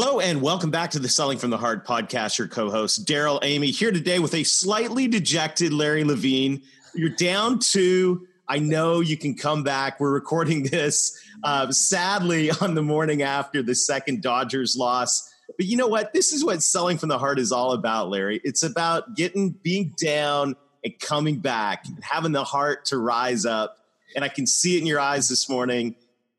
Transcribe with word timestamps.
Hello 0.00 0.20
and 0.20 0.40
welcome 0.40 0.70
back 0.70 0.92
to 0.92 1.00
the 1.00 1.08
Selling 1.08 1.38
from 1.38 1.50
the 1.50 1.58
Heart 1.58 1.84
podcast. 1.84 2.38
Your 2.38 2.46
co-host 2.46 3.04
Darrell 3.04 3.40
Amy 3.42 3.72
here 3.72 3.90
today 3.90 4.20
with 4.20 4.32
a 4.32 4.44
slightly 4.44 5.08
dejected 5.08 5.72
Larry 5.72 6.04
Levine. 6.04 6.62
You're 6.94 7.16
down 7.16 7.58
to. 7.72 8.24
I 8.46 8.60
know 8.60 9.00
you 9.00 9.16
can 9.16 9.34
come 9.34 9.64
back. 9.64 9.98
We're 9.98 10.12
recording 10.12 10.62
this 10.62 11.20
uh, 11.42 11.72
sadly 11.72 12.48
on 12.60 12.76
the 12.76 12.82
morning 12.82 13.22
after 13.22 13.60
the 13.60 13.74
second 13.74 14.22
Dodgers 14.22 14.76
loss. 14.76 15.34
But 15.56 15.66
you 15.66 15.76
know 15.76 15.88
what? 15.88 16.12
This 16.12 16.32
is 16.32 16.44
what 16.44 16.62
Selling 16.62 16.96
from 16.96 17.08
the 17.08 17.18
Heart 17.18 17.40
is 17.40 17.50
all 17.50 17.72
about, 17.72 18.08
Larry. 18.08 18.40
It's 18.44 18.62
about 18.62 19.16
getting 19.16 19.50
being 19.50 19.96
down 20.00 20.54
and 20.84 20.96
coming 21.00 21.40
back 21.40 21.86
and 21.88 21.98
having 22.04 22.30
the 22.30 22.44
heart 22.44 22.84
to 22.84 22.98
rise 22.98 23.44
up. 23.44 23.78
And 24.14 24.24
I 24.24 24.28
can 24.28 24.46
see 24.46 24.76
it 24.76 24.80
in 24.80 24.86
your 24.86 25.00
eyes 25.00 25.28
this 25.28 25.48
morning. 25.48 25.96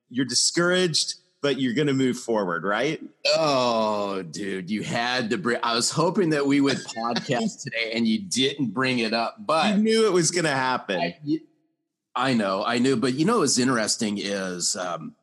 You're 0.09 0.23
discouraged 0.23 1.15
but 1.41 1.59
you're 1.59 1.73
going 1.73 1.87
to 1.87 1.93
move 1.93 2.17
forward, 2.17 2.63
right? 2.63 3.01
Oh, 3.35 4.21
dude, 4.21 4.69
you 4.69 4.83
had 4.83 5.29
to 5.29 5.37
bring. 5.37 5.59
I 5.63 5.73
was 5.75 5.89
hoping 5.89 6.31
that 6.31 6.45
we 6.45 6.61
would 6.61 6.77
podcast 6.77 7.63
today, 7.63 7.91
and 7.93 8.07
you 8.07 8.21
didn't 8.21 8.73
bring 8.73 8.99
it 8.99 9.13
up, 9.13 9.37
but 9.39 9.75
you 9.75 9.83
knew 9.83 10.07
it 10.07 10.13
was 10.13 10.31
going 10.31 10.45
to 10.45 10.51
happen. 10.51 10.99
I, 10.99 11.19
I, 12.15 12.33
know, 12.33 12.63
I 12.65 12.79
knew, 12.79 12.97
but 12.97 13.13
you 13.13 13.25
know 13.25 13.39
what's 13.39 13.57
interesting 13.57 14.17
is 14.17 14.75
um, 14.75 15.15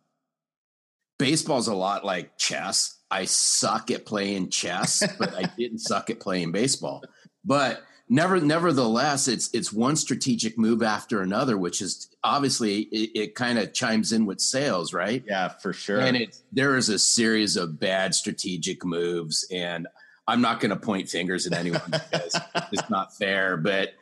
baseball's 1.18 1.68
a 1.68 1.74
lot 1.74 2.04
like 2.04 2.38
chess. 2.38 2.98
I 3.10 3.26
suck 3.26 3.90
at 3.90 4.06
playing 4.06 4.50
chess, 4.50 5.02
but 5.18 5.34
I 5.34 5.42
didn't 5.58 5.80
suck 5.80 6.10
at 6.10 6.20
playing 6.20 6.52
baseball. 6.52 7.02
But 7.44 7.82
never 8.08 8.40
nevertheless 8.40 9.26
it's 9.26 9.50
it's 9.52 9.72
one 9.72 9.96
strategic 9.96 10.56
move 10.56 10.82
after 10.82 11.22
another 11.22 11.58
which 11.58 11.80
is 11.82 12.08
obviously 12.22 12.82
it, 12.82 13.10
it 13.14 13.34
kind 13.34 13.58
of 13.58 13.72
chimes 13.72 14.12
in 14.12 14.26
with 14.26 14.40
sales 14.40 14.92
right? 14.92 15.24
Yeah 15.26 15.48
for 15.48 15.72
sure. 15.72 16.00
And 16.00 16.16
it 16.16 16.38
there 16.52 16.76
is 16.76 16.88
a 16.88 16.98
series 16.98 17.56
of 17.56 17.80
bad 17.80 18.14
strategic 18.14 18.84
moves 18.84 19.46
and 19.50 19.88
i'm 20.28 20.40
not 20.40 20.60
going 20.60 20.70
to 20.70 20.76
point 20.76 21.08
fingers 21.08 21.46
at 21.46 21.52
anyone 21.52 21.82
because 21.90 22.40
it's 22.72 22.90
not 22.90 23.16
fair 23.16 23.56
but 23.56 23.94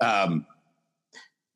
um 0.00 0.46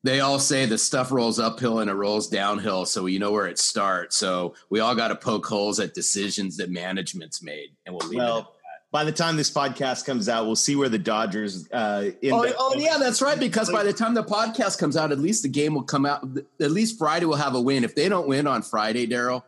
they 0.03 0.19
all 0.19 0.39
say 0.39 0.65
the 0.65 0.77
stuff 0.77 1.11
rolls 1.11 1.39
uphill 1.39 1.79
and 1.79 1.89
it 1.89 1.93
rolls 1.93 2.27
downhill 2.27 2.85
so 2.85 3.05
you 3.05 3.19
know 3.19 3.31
where 3.31 3.47
it 3.47 3.57
starts. 3.57 4.17
So 4.17 4.53
we 4.69 4.81
all 4.81 4.95
got 4.95 5.07
to 5.07 5.15
poke 5.15 5.45
holes 5.45 5.79
at 5.79 5.93
decisions 5.93 6.57
that 6.57 6.69
management's 6.69 7.41
made 7.41 7.69
and 7.85 7.95
we'll 7.95 8.09
leave 8.09 8.19
well, 8.19 8.39
it 8.39 8.45
by 8.93 9.03
the 9.03 9.11
time 9.11 9.35
this 9.35 9.49
podcast 9.49 10.05
comes 10.05 10.29
out, 10.29 10.45
we'll 10.45 10.55
see 10.55 10.75
where 10.75 10.87
the 10.87 10.99
Dodgers. 10.99 11.67
Uh, 11.71 12.11
oh, 12.25 12.53
oh, 12.59 12.75
yeah, 12.77 12.97
that's 12.99 13.23
right. 13.23 13.39
Because 13.39 13.71
by 13.71 13.81
the 13.81 13.91
time 13.91 14.13
the 14.13 14.23
podcast 14.23 14.77
comes 14.77 14.95
out, 14.95 15.11
at 15.11 15.17
least 15.17 15.41
the 15.41 15.49
game 15.49 15.73
will 15.73 15.81
come 15.81 16.05
out. 16.05 16.23
At 16.61 16.69
least 16.69 16.99
Friday 16.99 17.25
will 17.25 17.35
have 17.35 17.55
a 17.55 17.59
win. 17.59 17.83
If 17.83 17.95
they 17.95 18.07
don't 18.07 18.27
win 18.27 18.45
on 18.45 18.61
Friday, 18.61 19.07
Darrell, 19.07 19.43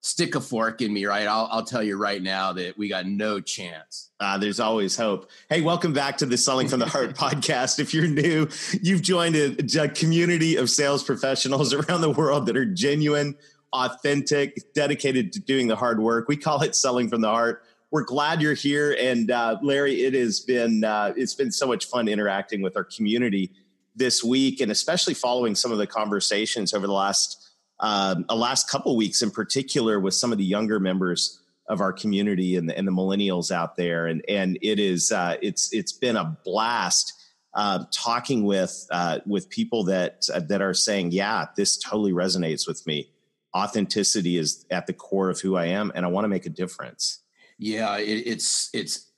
stick 0.00 0.34
a 0.34 0.40
fork 0.40 0.82
in 0.82 0.92
me, 0.92 1.06
right? 1.06 1.28
I'll, 1.28 1.48
I'll 1.52 1.64
tell 1.64 1.82
you 1.82 1.96
right 1.96 2.20
now 2.20 2.54
that 2.54 2.76
we 2.76 2.88
got 2.88 3.06
no 3.06 3.40
chance. 3.40 4.10
Uh, 4.18 4.36
there's 4.36 4.58
always 4.58 4.96
hope. 4.96 5.30
Hey, 5.48 5.60
welcome 5.60 5.92
back 5.92 6.18
to 6.18 6.26
the 6.26 6.36
Selling 6.36 6.66
from 6.66 6.80
the 6.80 6.86
Heart 6.86 7.14
podcast. 7.16 7.78
If 7.78 7.94
you're 7.94 8.08
new, 8.08 8.48
you've 8.82 9.02
joined 9.02 9.36
a, 9.36 9.56
a 9.80 9.88
community 9.90 10.56
of 10.56 10.68
sales 10.68 11.04
professionals 11.04 11.72
around 11.72 12.00
the 12.00 12.10
world 12.10 12.46
that 12.46 12.56
are 12.56 12.66
genuine, 12.66 13.36
authentic, 13.72 14.74
dedicated 14.74 15.32
to 15.34 15.40
doing 15.40 15.68
the 15.68 15.76
hard 15.76 16.00
work. 16.00 16.26
We 16.26 16.36
call 16.36 16.62
it 16.62 16.74
Selling 16.74 17.08
from 17.08 17.20
the 17.20 17.28
Heart 17.28 17.62
we're 17.92 18.02
glad 18.02 18.40
you're 18.40 18.54
here. 18.54 18.96
And 18.98 19.30
uh, 19.30 19.58
Larry, 19.62 20.02
it 20.02 20.14
has 20.14 20.40
been 20.40 20.82
uh, 20.82 21.12
it's 21.14 21.34
been 21.34 21.52
so 21.52 21.66
much 21.66 21.84
fun 21.84 22.08
interacting 22.08 22.62
with 22.62 22.76
our 22.76 22.84
community 22.84 23.52
this 23.94 24.24
week, 24.24 24.60
and 24.60 24.72
especially 24.72 25.14
following 25.14 25.54
some 25.54 25.70
of 25.70 25.78
the 25.78 25.86
conversations 25.86 26.72
over 26.72 26.86
the 26.86 26.92
last 26.92 27.50
um, 27.78 28.24
a 28.28 28.34
last 28.34 28.68
couple 28.68 28.96
weeks, 28.96 29.22
in 29.22 29.30
particular, 29.30 30.00
with 30.00 30.14
some 30.14 30.32
of 30.32 30.38
the 30.38 30.44
younger 30.44 30.80
members 30.80 31.38
of 31.68 31.80
our 31.80 31.92
community 31.92 32.56
and 32.56 32.68
the, 32.68 32.76
and 32.76 32.88
the 32.88 32.92
millennials 32.92 33.50
out 33.50 33.76
there. 33.76 34.06
And 34.06 34.24
and 34.26 34.58
it 34.62 34.80
is 34.80 35.12
uh, 35.12 35.36
it's 35.42 35.72
it's 35.72 35.92
been 35.92 36.16
a 36.16 36.36
blast. 36.44 37.12
Uh, 37.54 37.84
talking 37.92 38.44
with 38.44 38.86
uh, 38.90 39.18
with 39.26 39.50
people 39.50 39.84
that 39.84 40.24
uh, 40.32 40.40
that 40.40 40.62
are 40.62 40.72
saying, 40.72 41.12
"Yeah, 41.12 41.48
this 41.54 41.76
totally 41.76 42.12
resonates 42.12 42.66
with 42.66 42.86
me. 42.86 43.10
Authenticity 43.54 44.38
is 44.38 44.64
at 44.70 44.86
the 44.86 44.94
core 44.94 45.28
of 45.28 45.38
who 45.38 45.54
I 45.54 45.66
am, 45.66 45.92
and 45.94 46.06
I 46.06 46.08
want 46.08 46.24
to 46.24 46.28
make 46.28 46.46
a 46.46 46.48
difference." 46.48 47.21
Yeah, 47.62 47.98
it, 47.98 48.26
it's 48.26 48.70
it's. 48.74 49.12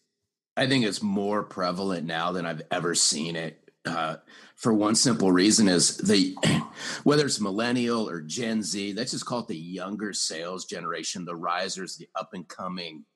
I 0.54 0.66
think 0.66 0.84
it's 0.84 1.02
more 1.02 1.42
prevalent 1.42 2.06
now 2.06 2.30
than 2.30 2.44
I've 2.44 2.60
ever 2.70 2.94
seen 2.94 3.36
it. 3.36 3.58
Uh, 3.86 4.16
for 4.54 4.72
one 4.74 4.94
simple 4.94 5.32
reason 5.32 5.66
is 5.66 5.96
the 5.96 6.36
whether 7.04 7.24
it's 7.24 7.40
millennial 7.40 8.08
or 8.08 8.20
Gen 8.20 8.62
Z, 8.62 8.92
let's 8.92 9.12
just 9.12 9.24
call 9.24 9.40
it 9.40 9.48
the 9.48 9.56
younger 9.56 10.12
sales 10.12 10.66
generation, 10.66 11.24
the 11.24 11.34
risers, 11.34 11.96
the 11.96 12.06
up 12.14 12.34
and 12.34 12.46
coming 12.46 13.06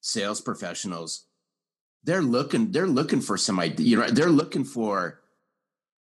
sales 0.00 0.40
professionals. 0.40 1.26
They're 2.04 2.22
looking. 2.22 2.72
They're 2.72 2.86
looking 2.86 3.20
for 3.20 3.36
some 3.36 3.60
idea. 3.60 3.86
You 3.86 3.96
know, 3.98 4.08
they're 4.08 4.30
looking 4.30 4.64
for 4.64 5.20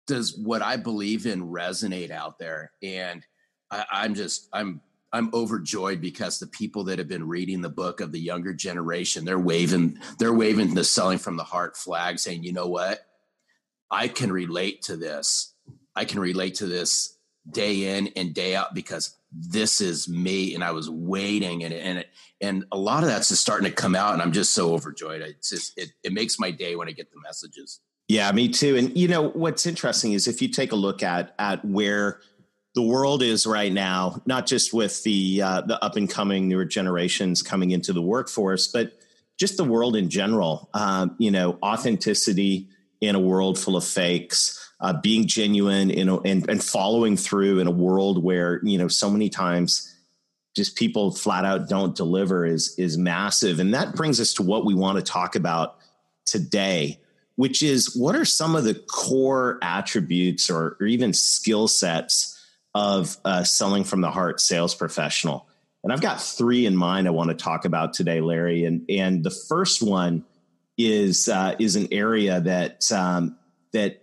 does 0.07 0.37
what 0.37 0.61
I 0.61 0.75
believe 0.75 1.25
in 1.25 1.47
resonate 1.47 2.11
out 2.11 2.37
there, 2.37 2.73
and 2.83 3.25
I, 3.71 3.85
I'm 3.91 4.13
just 4.13 4.49
I'm 4.51 4.81
I'm 5.13 5.29
overjoyed 5.33 5.99
because 5.99 6.39
the 6.39 6.47
people 6.47 6.85
that 6.85 6.97
have 6.97 7.07
been 7.07 7.27
reading 7.27 7.61
the 7.61 7.69
book 7.69 7.99
of 7.99 8.11
the 8.11 8.19
younger 8.19 8.53
generation, 8.53 9.25
they're 9.25 9.39
waving, 9.39 9.97
they're 10.19 10.33
waving 10.33 10.73
the 10.73 10.83
selling 10.83 11.17
from 11.17 11.35
the 11.35 11.43
heart 11.43 11.75
flag, 11.75 12.17
saying, 12.17 12.43
you 12.43 12.53
know 12.53 12.67
what? 12.67 13.05
I 13.89 14.07
can 14.07 14.31
relate 14.31 14.83
to 14.83 14.95
this. 14.95 15.53
I 15.95 16.05
can 16.05 16.19
relate 16.19 16.55
to 16.55 16.65
this 16.65 17.17
day 17.49 17.97
in 17.97 18.07
and 18.15 18.33
day 18.33 18.55
out 18.55 18.73
because 18.73 19.17
this 19.31 19.81
is 19.81 20.07
me. 20.07 20.55
And 20.55 20.63
I 20.63 20.71
was 20.71 20.89
waiting 20.89 21.63
and 21.63 21.73
and 21.73 21.99
it, 21.99 22.07
and 22.39 22.65
a 22.71 22.77
lot 22.77 23.03
of 23.03 23.09
that's 23.09 23.29
just 23.29 23.41
starting 23.41 23.69
to 23.69 23.75
come 23.75 23.95
out. 23.95 24.13
And 24.13 24.21
I'm 24.21 24.31
just 24.31 24.53
so 24.53 24.73
overjoyed. 24.73 25.21
It's 25.21 25.49
just 25.49 25.77
it, 25.77 25.91
it 26.03 26.13
makes 26.13 26.39
my 26.39 26.51
day 26.51 26.75
when 26.75 26.87
I 26.87 26.91
get 26.91 27.11
the 27.11 27.19
messages. 27.21 27.81
Yeah, 28.07 28.31
me 28.31 28.49
too. 28.49 28.75
And 28.75 28.97
you 28.97 29.07
know 29.07 29.29
what's 29.29 29.65
interesting 29.65 30.13
is 30.13 30.27
if 30.27 30.41
you 30.41 30.47
take 30.47 30.71
a 30.71 30.75
look 30.75 31.03
at 31.03 31.33
at 31.39 31.63
where 31.63 32.19
the 32.73 32.81
world 32.81 33.21
is 33.21 33.45
right 33.45 33.71
now, 33.71 34.21
not 34.25 34.47
just 34.47 34.73
with 34.73 35.03
the 35.03 35.41
uh, 35.41 35.61
the 35.61 35.83
up 35.83 35.97
and 35.97 36.09
coming 36.09 36.47
newer 36.47 36.65
generations 36.65 37.41
coming 37.41 37.71
into 37.71 37.91
the 37.91 38.01
workforce, 38.01 38.67
but 38.67 38.93
just 39.37 39.57
the 39.57 39.63
world 39.63 39.95
in 39.95 40.09
general. 40.09 40.69
Um, 40.73 41.15
you 41.17 41.31
know, 41.31 41.57
authenticity 41.61 42.69
in 43.01 43.15
a 43.15 43.19
world 43.19 43.59
full 43.59 43.75
of 43.75 43.83
fakes, 43.83 44.71
uh, 44.79 44.93
being 45.01 45.27
genuine 45.27 45.91
in 45.91 46.07
a, 46.07 46.19
and, 46.21 46.47
and 46.49 46.63
following 46.63 47.17
through 47.17 47.59
in 47.59 47.67
a 47.67 47.71
world 47.71 48.23
where 48.23 48.61
you 48.63 48.77
know 48.77 48.87
so 48.87 49.09
many 49.09 49.29
times 49.29 49.87
just 50.55 50.75
people 50.75 51.11
flat 51.11 51.45
out 51.45 51.67
don't 51.67 51.95
deliver 51.95 52.45
is 52.45 52.75
is 52.77 52.97
massive, 52.97 53.59
and 53.59 53.73
that 53.73 53.95
brings 53.95 54.21
us 54.21 54.33
to 54.35 54.43
what 54.43 54.65
we 54.65 54.73
want 54.73 54.97
to 54.97 55.03
talk 55.03 55.35
about 55.35 55.77
today 56.25 56.97
which 57.35 57.63
is 57.63 57.95
what 57.95 58.15
are 58.15 58.25
some 58.25 58.55
of 58.55 58.65
the 58.65 58.75
core 58.75 59.57
attributes 59.63 60.47
or, 60.47 60.77
or 60.79 60.85
even 60.85 61.11
skill 61.11 61.67
sets 61.67 62.30
of 62.73 63.17
a 63.25 63.45
selling 63.45 63.83
from 63.83 64.01
the 64.01 64.11
heart 64.11 64.39
sales 64.39 64.73
professional. 64.75 65.47
And 65.83 65.91
I've 65.91 66.01
got 66.01 66.21
three 66.21 66.65
in 66.65 66.75
mind 66.75 67.07
I 67.07 67.11
want 67.11 67.29
to 67.29 67.35
talk 67.35 67.65
about 67.65 67.93
today, 67.93 68.21
Larry. 68.21 68.65
And 68.65 68.85
and 68.89 69.23
the 69.23 69.31
first 69.31 69.81
one 69.81 70.23
is 70.77 71.27
uh, 71.27 71.55
is 71.59 71.75
an 71.75 71.87
area 71.91 72.39
that 72.41 72.91
um, 72.91 73.37
that 73.73 74.01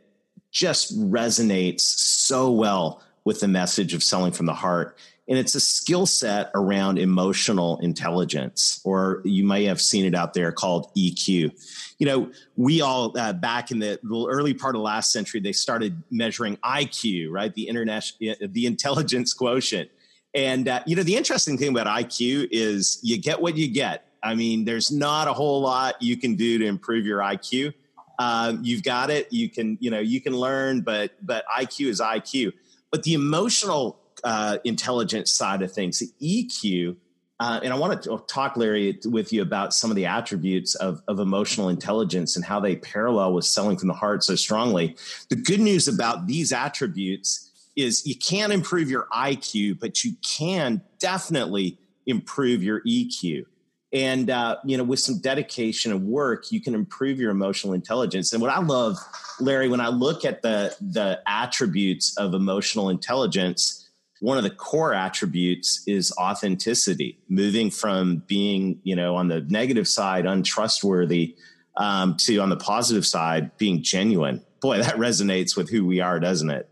just 0.50 0.98
resonates 0.98 1.80
so 1.80 2.50
well 2.50 3.02
with 3.24 3.40
the 3.40 3.48
message 3.48 3.94
of 3.94 4.02
selling 4.02 4.32
from 4.32 4.46
the 4.46 4.54
heart. 4.54 4.96
And 5.28 5.36
it's 5.38 5.54
a 5.54 5.60
skill 5.60 6.06
set 6.06 6.50
around 6.54 6.98
emotional 6.98 7.78
intelligence, 7.80 8.80
or 8.82 9.20
you 9.24 9.44
may 9.44 9.64
have 9.64 9.80
seen 9.80 10.06
it 10.06 10.14
out 10.14 10.32
there 10.32 10.52
called 10.52 10.90
EQ. 10.96 11.52
You 11.98 12.06
know, 12.06 12.30
we 12.56 12.80
all 12.80 13.16
uh, 13.18 13.34
back 13.34 13.70
in 13.70 13.78
the 13.78 13.98
early 14.04 14.54
part 14.54 14.74
of 14.74 14.80
last 14.80 15.12
century, 15.12 15.40
they 15.40 15.52
started 15.52 16.02
measuring 16.10 16.56
IQ, 16.58 17.30
right? 17.30 17.52
The 17.52 17.68
internet, 17.68 18.10
the 18.18 18.64
intelligence 18.64 19.34
quotient. 19.34 19.90
And 20.34 20.68
uh, 20.68 20.82
you 20.86 20.96
know, 20.96 21.02
the 21.02 21.16
interesting 21.16 21.58
thing 21.58 21.70
about 21.70 21.86
IQ 21.86 22.48
is 22.50 22.98
you 23.02 23.20
get 23.20 23.40
what 23.40 23.56
you 23.56 23.68
get. 23.68 24.06
I 24.22 24.34
mean, 24.34 24.64
there's 24.64 24.90
not 24.90 25.28
a 25.28 25.32
whole 25.32 25.60
lot 25.60 26.00
you 26.00 26.16
can 26.16 26.36
do 26.36 26.58
to 26.58 26.66
improve 26.66 27.06
your 27.06 27.20
IQ. 27.20 27.74
Um, 28.18 28.60
you've 28.62 28.82
got 28.82 29.10
it. 29.10 29.32
You 29.32 29.48
can, 29.48 29.78
you 29.80 29.90
know, 29.90 30.00
you 30.00 30.20
can 30.20 30.34
learn, 30.34 30.80
but 30.80 31.12
but 31.24 31.44
IQ 31.56 31.88
is 31.88 32.00
IQ. 32.00 32.52
But 32.90 33.02
the 33.02 33.14
emotional 33.14 34.00
uh, 34.24 34.58
intelligence 34.64 35.32
side 35.32 35.62
of 35.62 35.72
things, 35.72 35.98
the 35.98 36.10
EQ, 36.20 36.96
uh, 37.40 37.60
and 37.62 37.72
I 37.72 37.76
want 37.76 38.02
to 38.02 38.18
talk, 38.26 38.56
Larry, 38.56 38.98
with 39.04 39.32
you 39.32 39.42
about 39.42 39.72
some 39.72 39.90
of 39.90 39.96
the 39.96 40.06
attributes 40.06 40.74
of, 40.74 41.02
of 41.06 41.20
emotional 41.20 41.68
intelligence 41.68 42.34
and 42.34 42.44
how 42.44 42.58
they 42.58 42.74
parallel 42.76 43.32
with 43.32 43.44
selling 43.44 43.76
from 43.76 43.86
the 43.88 43.94
heart 43.94 44.24
so 44.24 44.34
strongly. 44.34 44.96
The 45.30 45.36
good 45.36 45.60
news 45.60 45.86
about 45.86 46.26
these 46.26 46.52
attributes 46.52 47.48
is 47.76 48.04
you 48.04 48.16
can't 48.16 48.52
improve 48.52 48.90
your 48.90 49.06
IQ, 49.12 49.78
but 49.78 50.02
you 50.02 50.14
can 50.22 50.82
definitely 50.98 51.78
improve 52.06 52.62
your 52.64 52.82
EQ. 52.82 53.44
And 53.92 54.30
uh, 54.30 54.56
you 54.64 54.76
know, 54.76 54.84
with 54.84 54.98
some 54.98 55.20
dedication 55.20 55.92
and 55.92 56.06
work, 56.08 56.50
you 56.50 56.60
can 56.60 56.74
improve 56.74 57.18
your 57.20 57.30
emotional 57.30 57.72
intelligence. 57.72 58.32
And 58.32 58.42
what 58.42 58.50
I 58.50 58.58
love, 58.58 58.98
Larry, 59.40 59.68
when 59.68 59.80
I 59.80 59.88
look 59.88 60.24
at 60.26 60.42
the 60.42 60.76
the 60.80 61.20
attributes 61.26 62.14
of 62.18 62.34
emotional 62.34 62.90
intelligence, 62.90 63.87
one 64.20 64.36
of 64.36 64.44
the 64.44 64.50
core 64.50 64.94
attributes 64.94 65.82
is 65.86 66.12
authenticity 66.18 67.18
moving 67.28 67.70
from 67.70 68.22
being 68.26 68.80
you 68.82 68.96
know 68.96 69.16
on 69.16 69.28
the 69.28 69.40
negative 69.42 69.88
side 69.88 70.26
untrustworthy 70.26 71.36
um, 71.76 72.16
to 72.16 72.38
on 72.38 72.48
the 72.48 72.56
positive 72.56 73.06
side 73.06 73.56
being 73.56 73.82
genuine. 73.82 74.44
Boy 74.60 74.78
that 74.78 74.96
resonates 74.96 75.56
with 75.56 75.70
who 75.70 75.86
we 75.86 76.00
are 76.00 76.18
doesn't 76.18 76.50
it? 76.50 76.68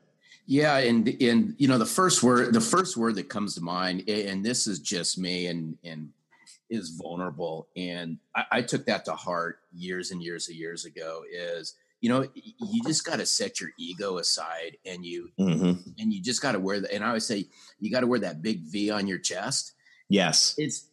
Yeah 0.46 0.78
and 0.78 1.08
and 1.20 1.54
you 1.58 1.68
know 1.68 1.78
the 1.78 1.86
first 1.86 2.22
word 2.22 2.52
the 2.52 2.60
first 2.60 2.96
word 2.96 3.16
that 3.16 3.28
comes 3.28 3.54
to 3.56 3.60
mind 3.60 4.08
and 4.08 4.44
this 4.44 4.66
is 4.66 4.78
just 4.78 5.18
me 5.18 5.46
and 5.46 5.76
and 5.84 6.10
is 6.68 6.90
vulnerable 6.90 7.68
and 7.76 8.18
I, 8.34 8.44
I 8.52 8.62
took 8.62 8.86
that 8.86 9.04
to 9.04 9.12
heart 9.12 9.60
years 9.72 10.10
and 10.10 10.22
years 10.22 10.48
and 10.48 10.56
years 10.56 10.84
ago 10.84 11.22
is 11.32 11.74
you 12.06 12.12
know 12.12 12.24
you 12.34 12.84
just 12.84 13.04
got 13.04 13.18
to 13.18 13.26
set 13.26 13.60
your 13.60 13.70
ego 13.80 14.18
aside 14.18 14.76
and 14.86 15.04
you 15.04 15.28
mm-hmm. 15.36 15.72
and 15.98 16.12
you 16.12 16.22
just 16.22 16.40
got 16.40 16.52
to 16.52 16.60
wear 16.60 16.78
the 16.78 16.94
and 16.94 17.02
i 17.02 17.08
always 17.08 17.26
say 17.26 17.46
you 17.80 17.90
got 17.90 18.02
to 18.02 18.06
wear 18.06 18.20
that 18.20 18.42
big 18.42 18.60
v 18.60 18.92
on 18.92 19.08
your 19.08 19.18
chest. 19.18 19.72
Yes. 20.08 20.54
It's 20.56 20.86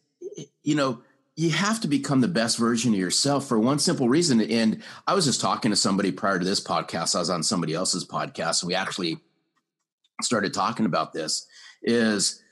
you 0.64 0.74
know 0.74 1.02
you 1.36 1.50
have 1.50 1.80
to 1.82 1.86
become 1.86 2.20
the 2.20 2.26
best 2.26 2.58
version 2.58 2.92
of 2.92 2.98
yourself 2.98 3.46
for 3.46 3.60
one 3.60 3.78
simple 3.78 4.08
reason 4.08 4.40
and 4.40 4.82
i 5.06 5.14
was 5.14 5.24
just 5.24 5.40
talking 5.40 5.70
to 5.70 5.76
somebody 5.76 6.10
prior 6.10 6.38
to 6.38 6.44
this 6.44 6.60
podcast 6.60 7.14
i 7.14 7.20
was 7.20 7.30
on 7.30 7.44
somebody 7.44 7.74
else's 7.74 8.04
podcast 8.04 8.62
and 8.62 8.68
we 8.68 8.74
actually 8.74 9.18
started 10.20 10.52
talking 10.52 10.86
about 10.86 11.12
this 11.12 11.46
is 11.82 12.42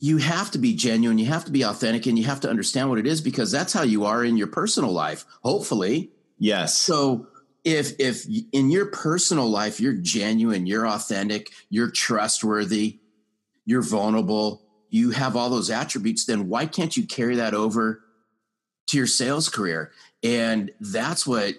you 0.00 0.16
have 0.16 0.50
to 0.50 0.58
be 0.58 0.74
genuine 0.74 1.18
you 1.18 1.26
have 1.26 1.44
to 1.44 1.52
be 1.52 1.62
authentic 1.62 2.06
and 2.06 2.18
you 2.18 2.24
have 2.24 2.40
to 2.40 2.50
understand 2.50 2.88
what 2.88 2.98
it 2.98 3.06
is 3.06 3.20
because 3.20 3.52
that's 3.52 3.72
how 3.72 3.82
you 3.82 4.04
are 4.04 4.24
in 4.24 4.36
your 4.36 4.48
personal 4.48 4.90
life 4.90 5.24
hopefully. 5.42 6.10
Yes. 6.40 6.76
So 6.76 7.28
if 7.64 7.92
if 7.98 8.26
in 8.52 8.70
your 8.70 8.86
personal 8.86 9.48
life 9.48 9.80
you're 9.80 9.92
genuine 9.94 10.66
you're 10.66 10.86
authentic 10.86 11.50
you're 11.68 11.90
trustworthy 11.90 12.98
you're 13.66 13.82
vulnerable 13.82 14.62
you 14.88 15.10
have 15.10 15.36
all 15.36 15.50
those 15.50 15.70
attributes 15.70 16.24
then 16.24 16.48
why 16.48 16.66
can't 16.66 16.96
you 16.96 17.06
carry 17.06 17.36
that 17.36 17.54
over 17.54 18.00
to 18.90 18.96
your 18.96 19.06
sales 19.06 19.48
career? 19.48 19.92
And 20.22 20.72
that's 20.80 21.26
what 21.26 21.54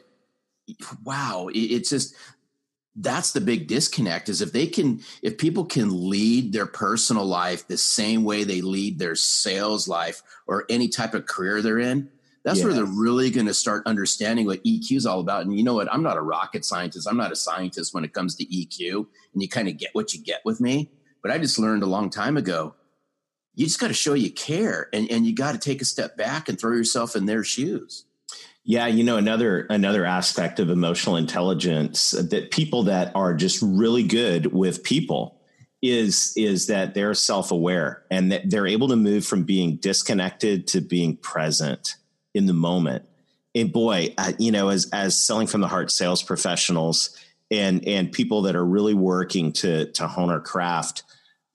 wow 1.04 1.50
it's 1.54 1.90
just 1.90 2.16
that's 2.96 3.34
the 3.34 3.42
big 3.42 3.68
disconnect 3.68 4.30
is 4.30 4.42
if 4.42 4.54
they 4.54 4.68
can 4.68 5.02
if 5.22 5.38
people 5.38 5.66
can 5.66 6.10
lead 6.10 6.54
their 6.54 6.66
personal 6.66 7.26
life 7.26 7.68
the 7.68 7.78
same 7.78 8.24
way 8.24 8.44
they 8.46 8.62
lead 8.62 8.98
their 8.98 9.16
sales 9.16 9.88
life 9.88 10.22
or 10.48 10.66
any 10.70 10.88
type 10.88 11.14
of 11.14 11.26
career 11.26 11.62
they're 11.62 11.80
in 11.80 12.10
that's 12.44 12.60
yeah. 12.60 12.66
where 12.66 12.74
they're 12.74 12.86
really 12.86 13.30
going 13.30 13.48
to 13.48 13.54
start 13.54 13.84
understanding 13.86 14.46
what 14.46 14.64
EQ 14.64 14.98
is 14.98 15.06
all 15.06 15.20
about. 15.20 15.46
And 15.46 15.58
you 15.58 15.64
know 15.64 15.76
what? 15.76 15.92
I'm 15.94 16.04
not 16.04 16.18
a 16.18 16.22
rocket 16.22 16.66
scientist. 16.66 17.08
I'm 17.08 17.18
not 17.18 17.32
a 17.32 17.36
scientist 17.36 17.94
when 17.94 18.04
it 18.04 18.14
comes 18.14 18.36
to 18.36 18.46
EQ. 18.46 19.06
And 19.34 19.42
you 19.42 19.48
kind 19.48 19.68
of 19.68 19.78
get 19.78 19.92
what 19.94 20.14
you 20.14 20.24
get 20.24 20.42
with 20.44 20.60
me. 20.60 20.90
But 21.22 21.32
I 21.32 21.38
just 21.38 21.60
learned 21.60 21.84
a 21.84 21.88
long 21.88 22.10
time 22.10 22.38
ago 22.38 22.74
you 23.56 23.66
just 23.66 23.80
got 23.80 23.90
to 23.90 23.94
show 23.94 24.14
you 24.14 24.32
care 24.32 24.90
and, 24.94 25.10
and 25.12 25.26
you 25.26 25.36
got 25.36 25.54
to 25.54 25.60
take 25.60 25.82
a 25.82 25.86
step 25.86 26.18
back 26.18 26.48
and 26.48 26.60
throw 26.60 26.72
yourself 26.72 27.16
in 27.16 27.26
their 27.26 27.44
shoes. 27.44 28.06
Yeah, 28.64 28.88
you 28.88 29.04
know 29.04 29.18
another 29.18 29.66
another 29.72 30.06
aspect 30.06 30.60
of 30.60 30.70
emotional 30.70 31.16
intelligence 31.16 32.12
that 32.12 32.52
people 32.52 32.84
that 32.84 33.12
are 33.16 33.34
just 33.34 33.60
really 33.62 34.04
good 34.04 34.54
with 34.54 34.84
people 34.84 35.42
is 35.82 36.32
is 36.38 36.68
that 36.68 36.94
they're 36.94 37.16
self-aware 37.16 38.04
and 38.12 38.32
that 38.32 38.48
they're 38.52 38.68
able 38.68 38.88
to 38.90 38.96
move 38.96 39.26
from 39.26 39.44
being 39.44 39.78
disconnected 39.78 40.68
to 40.68 40.80
being 40.80 41.18
present 41.18 41.96
in 42.34 42.46
the 42.46 42.54
moment. 42.54 43.06
And 43.54 43.72
boy, 43.72 44.16
you 44.40 44.52
know, 44.52 44.70
as 44.70 44.90
as 44.94 45.20
selling 45.20 45.48
from 45.48 45.62
the 45.62 45.68
heart 45.68 45.92
sales 45.92 46.24
professionals 46.24 47.16
and 47.50 47.86
and 47.88 48.12
people 48.12 48.44
that 48.44 48.56
are 48.56 48.66
really 48.66 48.94
working 48.94 49.52
to 49.54 49.92
to 49.94 50.08
hone 50.08 50.30
our 50.30 50.40
craft, 50.40 51.04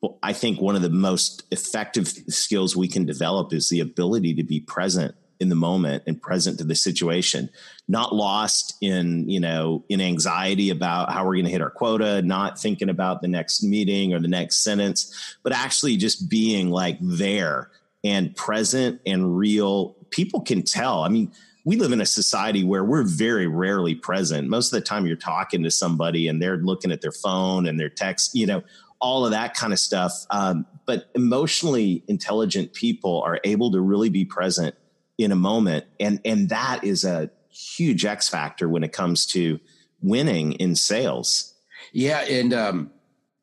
well, 0.03 0.19
I 0.23 0.33
think 0.33 0.61
one 0.61 0.77
of 0.77 0.83
the 0.83 0.91
most 0.91 1.45
effective 1.51 2.09
skills 2.09 2.77
we 2.77 2.89
can 2.89 3.07
develop 3.07 3.53
is 3.53 3.69
the 3.69 3.81
ability 3.81 4.35
to 4.35 4.43
be 4.43 4.61
present 4.61 5.15
in 5.41 5.49
the 5.49 5.55
moment 5.55 6.03
and 6.07 6.21
present 6.21 6.59
to 6.59 6.65
the 6.65 6.75
situation 6.75 7.51
not 7.89 8.15
lost 8.15 8.75
in 8.81 9.29
you 9.29 9.41
know 9.41 9.85
in 9.89 10.01
anxiety 10.01 10.71
about 10.71 11.13
how 11.13 11.25
we're 11.25 11.35
going 11.35 11.45
to 11.45 11.51
hit 11.51 11.61
our 11.61 11.71
quota 11.71 12.23
not 12.23 12.59
thinking 12.59 12.89
about 12.89 13.21
the 13.21 13.29
next 13.29 13.63
meeting 13.63 14.15
or 14.15 14.21
the 14.21 14.29
next 14.29 14.65
sentence 14.65 15.37
but 15.43 15.53
actually 15.53 15.97
just 15.97 16.31
being 16.31 16.71
like 16.71 16.97
there 17.01 17.71
and 18.03 18.35
present 18.37 19.01
and 19.05 19.37
real 19.37 19.96
people 20.11 20.41
can 20.41 20.63
tell. 20.63 21.03
I 21.03 21.09
mean, 21.09 21.33
we 21.65 21.77
live 21.77 21.93
in 21.93 22.01
a 22.01 22.07
society 22.07 22.63
where 22.63 22.85
we're 22.85 23.03
very 23.03 23.47
rarely 23.47 23.95
present. 23.95 24.49
Most 24.49 24.73
of 24.73 24.79
the 24.79 24.87
time, 24.87 25.07
you're 25.07 25.17
talking 25.17 25.65
to 25.65 25.71
somebody 25.71 26.29
and 26.29 26.41
they're 26.41 26.59
looking 26.59 26.93
at 26.93 27.01
their 27.01 27.13
phone 27.13 27.67
and 27.67 27.79
their 27.79 27.89
text, 27.89 28.35
you 28.35 28.47
know, 28.47 28.63
all 29.01 29.25
of 29.25 29.33
that 29.33 29.55
kind 29.55 29.73
of 29.73 29.79
stuff. 29.79 30.13
Um, 30.31 30.67
but 30.87 31.11
emotionally 31.15 32.05
intelligent 32.09 32.73
people 32.73 33.23
are 33.23 33.41
able 33.45 33.73
to 33.73 33.81
really 33.81 34.09
be 34.09 34.25
present 34.25 34.75
in 35.19 35.33
a 35.33 35.37
moment, 35.37 35.87
and 35.99 36.21
and 36.25 36.51
that 36.51 36.85
is 36.85 37.05
a 37.05 37.31
huge 37.49 38.05
X 38.05 38.29
factor 38.29 38.69
when 38.69 38.85
it 38.85 38.93
comes 38.93 39.27
to 39.27 39.59
winning 40.03 40.53
in 40.53 40.77
sales. 40.77 41.55
Yeah, 41.93 42.21
and 42.21 42.53
um, 42.53 42.91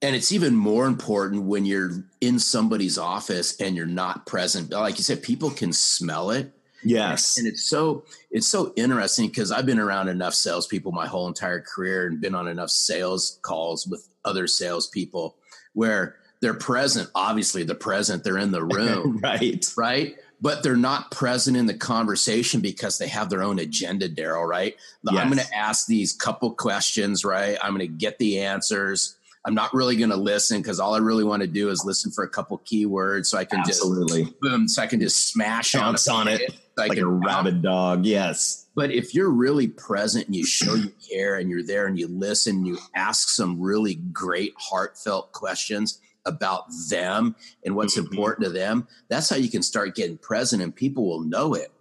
and 0.03 0.17
it's 0.17 0.33
even 0.33 0.53
more 0.53 0.85
important 0.85 1.43
when 1.43 1.65
you're 1.65 2.03
in 2.19 2.37
somebody's 2.37 2.97
office 2.97 3.59
and 3.61 3.75
you're 3.75 3.85
not 3.85 4.25
present. 4.25 4.69
Like 4.69 4.97
you 4.97 5.03
said 5.03 5.23
people 5.23 5.49
can 5.49 5.71
smell 5.71 6.29
it. 6.29 6.51
Yes. 6.83 7.37
And 7.37 7.47
it's 7.47 7.63
so 7.63 8.03
it's 8.29 8.47
so 8.47 8.73
interesting 8.75 9.27
because 9.29 9.53
i've 9.53 9.65
been 9.65 9.79
around 9.79 10.09
enough 10.09 10.33
salespeople 10.33 10.91
my 10.91 11.07
whole 11.07 11.29
entire 11.29 11.61
career 11.61 12.07
and 12.07 12.19
been 12.19 12.35
on 12.35 12.49
enough 12.49 12.69
sales 12.69 13.39
calls 13.41 13.87
with 13.87 14.05
other 14.25 14.47
salespeople 14.47 15.37
where 15.71 16.17
they're 16.41 16.53
present. 16.53 17.09
Obviously 17.15 17.63
they're 17.63 17.73
present. 17.73 18.25
They're 18.25 18.37
in 18.37 18.51
the 18.51 18.65
room. 18.65 19.19
Right. 19.19 19.65
Right? 19.77 20.17
But 20.41 20.61
they're 20.61 20.75
not 20.75 21.09
present 21.09 21.55
in 21.55 21.67
the 21.67 21.73
conversation 21.73 22.59
because 22.59 22.97
they 22.97 23.07
have 23.07 23.29
their 23.29 23.41
own 23.41 23.59
agenda 23.59 24.09
darrell 24.09 24.43
right? 24.43 24.75
Yes. 25.09 25.21
i'm 25.21 25.29
going 25.29 25.39
to 25.39 25.55
ask 25.55 25.87
these 25.87 26.11
couple 26.11 26.51
questions 26.51 27.23
right? 27.23 27.57
I'm 27.63 27.73
going 27.73 27.87
to 27.87 27.97
get 27.97 28.19
the 28.19 28.41
answers 28.41 29.15
I'm 29.45 29.53
not 29.53 29.73
really 29.73 29.97
going 29.97 30.09
to 30.09 30.15
listen 30.15 30.61
because 30.61 30.79
all 30.79 30.95
I 30.95 30.99
really 30.99 31.23
want 31.23 31.41
to 31.41 31.47
do 31.47 31.69
is 31.69 31.83
listen 31.83 32.11
for 32.11 32.23
a 32.23 32.29
couple 32.29 32.57
keywords 32.59 33.25
so 33.25 33.37
I 33.37 33.45
can 33.45 33.59
Absolutely. 33.59 34.23
just 34.23 34.39
boom, 34.39 34.67
so 34.67 34.81
I 34.81 34.87
can 34.87 35.01
just 35.01 35.29
smash 35.29 35.75
on, 35.75 35.95
on 36.09 36.27
it, 36.29 36.41
it 36.49 36.59
like 36.77 36.97
a 36.97 37.05
rabid 37.05 37.61
dog. 37.61 38.05
Yes. 38.05 38.67
But 38.75 38.91
if 38.91 39.13
you're 39.13 39.29
really 39.29 39.67
present 39.67 40.27
and 40.27 40.35
you 40.35 40.45
show 40.45 40.75
you 40.75 40.93
care 41.11 41.35
and 41.35 41.49
you're 41.49 41.63
there 41.63 41.87
and 41.87 41.99
you 41.99 42.07
listen, 42.07 42.57
and 42.57 42.67
you 42.67 42.77
ask 42.95 43.29
some 43.29 43.61
really 43.61 43.95
great 43.95 44.53
heartfelt 44.57 45.33
questions 45.33 45.99
about 46.25 46.63
them 46.89 47.35
and 47.65 47.75
what's 47.75 47.97
mm-hmm. 47.97 48.11
important 48.11 48.45
to 48.45 48.51
them, 48.51 48.87
that's 49.09 49.29
how 49.29 49.35
you 49.35 49.49
can 49.49 49.61
start 49.61 49.93
getting 49.93 50.17
present 50.17 50.61
and 50.61 50.73
people 50.73 51.05
will 51.05 51.21
know 51.21 51.53
it. 51.53 51.71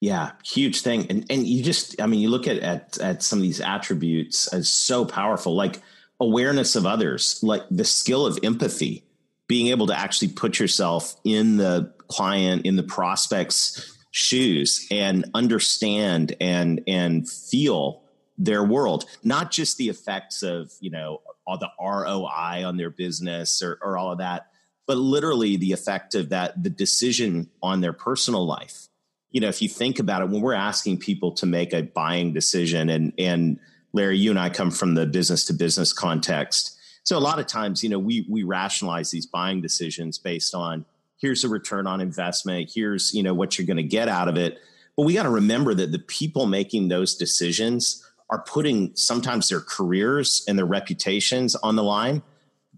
Yeah, 0.00 0.32
huge 0.44 0.80
thing. 0.80 1.06
And 1.10 1.26
and 1.30 1.46
you 1.46 1.62
just 1.62 2.00
I 2.02 2.06
mean 2.06 2.18
you 2.18 2.28
look 2.28 2.48
at 2.48 2.58
at 2.58 2.98
at 2.98 3.22
some 3.22 3.38
of 3.38 3.42
these 3.44 3.60
attributes 3.60 4.48
as 4.48 4.68
so 4.68 5.04
powerful. 5.04 5.54
Like 5.54 5.80
awareness 6.22 6.76
of 6.76 6.86
others, 6.86 7.40
like 7.42 7.62
the 7.70 7.84
skill 7.84 8.26
of 8.26 8.38
empathy, 8.42 9.04
being 9.48 9.68
able 9.68 9.88
to 9.88 9.98
actually 9.98 10.28
put 10.28 10.58
yourself 10.58 11.16
in 11.24 11.56
the 11.56 11.92
client, 12.08 12.64
in 12.64 12.76
the 12.76 12.82
prospect's 12.82 13.96
shoes 14.12 14.86
and 14.90 15.24
understand 15.34 16.36
and 16.40 16.82
and 16.86 17.28
feel 17.28 18.02
their 18.38 18.64
world, 18.64 19.04
not 19.22 19.50
just 19.50 19.76
the 19.76 19.88
effects 19.88 20.42
of, 20.42 20.72
you 20.80 20.90
know, 20.90 21.20
all 21.46 21.58
the 21.58 21.70
ROI 21.80 22.64
on 22.64 22.76
their 22.76 22.90
business 22.90 23.62
or, 23.62 23.78
or 23.82 23.98
all 23.98 24.12
of 24.12 24.18
that, 24.18 24.48
but 24.86 24.96
literally 24.96 25.56
the 25.56 25.72
effect 25.72 26.14
of 26.14 26.28
that, 26.30 26.62
the 26.62 26.70
decision 26.70 27.50
on 27.62 27.80
their 27.80 27.92
personal 27.92 28.46
life. 28.46 28.88
You 29.30 29.40
know, 29.40 29.48
if 29.48 29.62
you 29.62 29.68
think 29.68 29.98
about 29.98 30.22
it, 30.22 30.28
when 30.28 30.40
we're 30.40 30.54
asking 30.54 30.98
people 30.98 31.32
to 31.32 31.46
make 31.46 31.72
a 31.72 31.82
buying 31.82 32.32
decision 32.32 32.88
and 32.88 33.12
and 33.18 33.58
Larry, 33.92 34.16
you 34.18 34.30
and 34.30 34.38
I 34.38 34.48
come 34.50 34.70
from 34.70 34.94
the 34.94 35.06
business 35.06 35.44
to 35.46 35.52
business 35.52 35.92
context. 35.92 36.78
So 37.04 37.16
a 37.16 37.20
lot 37.20 37.38
of 37.38 37.46
times, 37.46 37.82
you 37.82 37.90
know, 37.90 37.98
we 37.98 38.26
we 38.28 38.42
rationalize 38.42 39.10
these 39.10 39.26
buying 39.26 39.60
decisions 39.60 40.18
based 40.18 40.54
on 40.54 40.84
here's 41.18 41.44
a 41.44 41.48
return 41.48 41.86
on 41.86 42.00
investment, 42.00 42.70
here's, 42.74 43.12
you 43.14 43.22
know, 43.22 43.34
what 43.34 43.58
you're 43.58 43.66
going 43.66 43.76
to 43.76 43.82
get 43.82 44.08
out 44.08 44.28
of 44.28 44.36
it. 44.36 44.58
But 44.96 45.04
we 45.06 45.14
got 45.14 45.24
to 45.24 45.30
remember 45.30 45.74
that 45.74 45.92
the 45.92 45.98
people 45.98 46.46
making 46.46 46.88
those 46.88 47.14
decisions 47.14 48.04
are 48.30 48.42
putting 48.42 48.94
sometimes 48.94 49.48
their 49.48 49.60
careers 49.60 50.44
and 50.48 50.58
their 50.58 50.66
reputations 50.66 51.54
on 51.56 51.76
the 51.76 51.82
line 51.82 52.22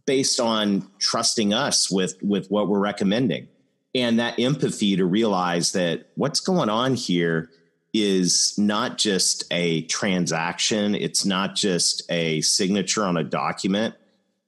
based 0.07 0.41
on 0.41 0.89
trusting 0.99 1.55
us 1.55 1.91
with 1.91 2.17
with 2.23 2.51
what 2.51 2.69
we're 2.69 2.81
recommending. 2.81 3.49
and 3.95 4.19
that 4.19 4.39
empathy 4.41 4.97
to 4.97 5.05
realize 5.05 5.73
that 5.73 6.09
what's 6.17 6.41
going 6.41 6.69
on 6.69 6.95
here 6.95 7.49
is 7.95 8.55
not 8.59 8.99
just 8.99 9.45
a 9.51 9.83
transaction 9.83 10.95
it's 10.95 11.25
not 11.25 11.55
just 11.55 12.03
a 12.11 12.41
signature 12.41 13.05
on 13.05 13.17
a 13.17 13.25
document 13.25 13.95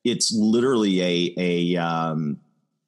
it's 0.05 0.33
literally 0.33 1.01
a 1.01 1.35
a 1.39 1.77
um, 1.77 2.39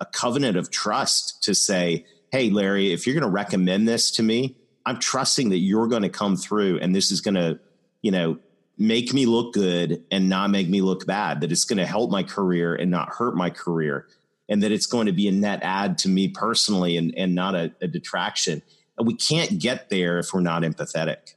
a 0.00 0.06
covenant 0.06 0.56
of 0.56 0.70
trust 0.70 1.42
to 1.44 1.54
say 1.54 2.04
hey 2.32 2.50
larry 2.50 2.92
if 2.92 3.06
you're 3.06 3.14
going 3.14 3.22
to 3.22 3.30
recommend 3.30 3.88
this 3.88 4.10
to 4.10 4.22
me 4.22 4.56
i'm 4.84 4.98
trusting 4.98 5.48
that 5.48 5.58
you're 5.58 5.86
going 5.86 6.02
to 6.02 6.08
come 6.08 6.36
through 6.36 6.78
and 6.80 6.94
this 6.94 7.10
is 7.10 7.20
going 7.20 7.36
to 7.36 7.58
you 8.02 8.10
know 8.10 8.36
make 8.76 9.12
me 9.12 9.26
look 9.26 9.54
good 9.54 10.04
and 10.10 10.28
not 10.28 10.50
make 10.50 10.68
me 10.68 10.80
look 10.80 11.06
bad 11.06 11.40
that 11.40 11.50
it's 11.50 11.64
going 11.64 11.78
to 11.78 11.86
help 11.86 12.10
my 12.10 12.22
career 12.22 12.74
and 12.74 12.90
not 12.90 13.08
hurt 13.08 13.36
my 13.36 13.50
career 13.50 14.06
and 14.48 14.62
that 14.62 14.72
it's 14.72 14.86
going 14.86 15.06
to 15.06 15.12
be 15.12 15.28
a 15.28 15.32
net 15.32 15.60
add 15.62 15.98
to 15.98 16.08
me 16.08 16.28
personally 16.28 16.96
and, 16.96 17.12
and 17.16 17.34
not 17.34 17.54
a, 17.54 17.72
a 17.80 17.88
detraction. 17.88 18.62
And 18.98 19.06
we 19.06 19.14
can't 19.14 19.58
get 19.58 19.90
there 19.90 20.18
if 20.18 20.32
we're 20.32 20.40
not 20.40 20.62
empathetic. 20.62 21.34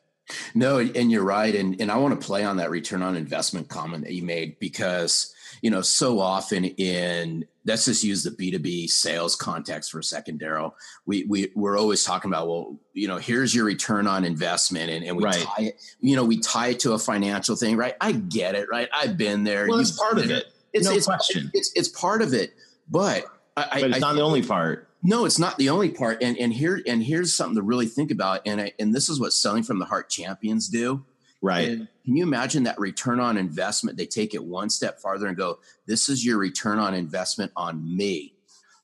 No, 0.55 0.79
and 0.79 1.11
you're 1.11 1.23
right. 1.23 1.53
And, 1.53 1.79
and 1.81 1.91
I 1.91 1.97
want 1.97 2.19
to 2.19 2.25
play 2.25 2.43
on 2.43 2.57
that 2.57 2.69
return 2.69 3.01
on 3.01 3.15
investment 3.15 3.69
comment 3.69 4.03
that 4.05 4.13
you 4.13 4.23
made 4.23 4.59
because, 4.59 5.33
you 5.61 5.69
know, 5.69 5.81
so 5.81 6.19
often 6.19 6.65
in 6.65 7.45
let's 7.65 7.85
just 7.85 8.03
use 8.03 8.23
the 8.23 8.31
B2B 8.31 8.89
sales 8.89 9.35
context 9.35 9.91
for 9.91 9.99
a 9.99 10.03
second, 10.03 10.39
Darrell. 10.39 10.75
We, 11.05 11.25
we 11.25 11.51
we're 11.55 11.77
always 11.77 12.03
talking 12.03 12.31
about, 12.31 12.47
well, 12.47 12.79
you 12.93 13.07
know, 13.07 13.17
here's 13.17 13.53
your 13.53 13.65
return 13.65 14.07
on 14.07 14.25
investment. 14.25 14.89
And, 14.89 15.05
and 15.05 15.17
we 15.17 15.23
right. 15.23 15.41
tie 15.41 15.63
it, 15.63 15.81
you 15.99 16.15
know, 16.15 16.23
we 16.23 16.39
tie 16.39 16.69
it 16.69 16.79
to 16.81 16.93
a 16.93 16.99
financial 16.99 17.55
thing, 17.55 17.77
right? 17.77 17.95
I 18.01 18.13
get 18.13 18.55
it, 18.55 18.67
right? 18.71 18.89
I've 18.93 19.17
been 19.17 19.43
there. 19.43 19.67
Well, 19.67 19.79
it's 19.79 19.91
part 19.91 20.17
of 20.17 20.29
it. 20.31 20.45
It's, 20.73 20.87
no 20.87 20.95
it's, 20.95 21.05
question. 21.05 21.51
It's, 21.53 21.71
it's 21.75 21.89
part 21.89 22.21
of 22.21 22.33
it. 22.33 22.53
But 22.89 23.25
I, 23.55 23.81
but 23.81 23.89
it's 23.91 23.97
I, 23.97 23.99
not 23.99 24.13
I, 24.13 24.15
the 24.15 24.21
only 24.21 24.43
part. 24.43 24.87
No, 25.03 25.25
it's 25.25 25.39
not 25.39 25.57
the 25.57 25.69
only 25.69 25.89
part. 25.89 26.21
And 26.21 26.37
and 26.37 26.53
here 26.53 26.81
and 26.85 27.03
here's 27.03 27.33
something 27.33 27.55
to 27.55 27.61
really 27.61 27.87
think 27.87 28.11
about. 28.11 28.41
And 28.45 28.61
I, 28.61 28.73
and 28.79 28.93
this 28.93 29.09
is 29.09 29.19
what 29.19 29.33
selling 29.33 29.63
from 29.63 29.79
the 29.79 29.85
heart 29.85 30.09
champions 30.09 30.67
do. 30.67 31.05
Right. 31.41 31.69
And 31.69 31.87
can 32.05 32.15
you 32.15 32.23
imagine 32.23 32.63
that 32.63 32.79
return 32.79 33.19
on 33.19 33.37
investment? 33.37 33.97
They 33.97 34.05
take 34.05 34.35
it 34.35 34.43
one 34.43 34.69
step 34.69 34.99
farther 34.99 35.27
and 35.27 35.35
go, 35.35 35.59
"This 35.87 36.07
is 36.07 36.23
your 36.23 36.37
return 36.37 36.77
on 36.77 36.93
investment 36.93 37.51
on 37.55 37.97
me. 37.97 38.35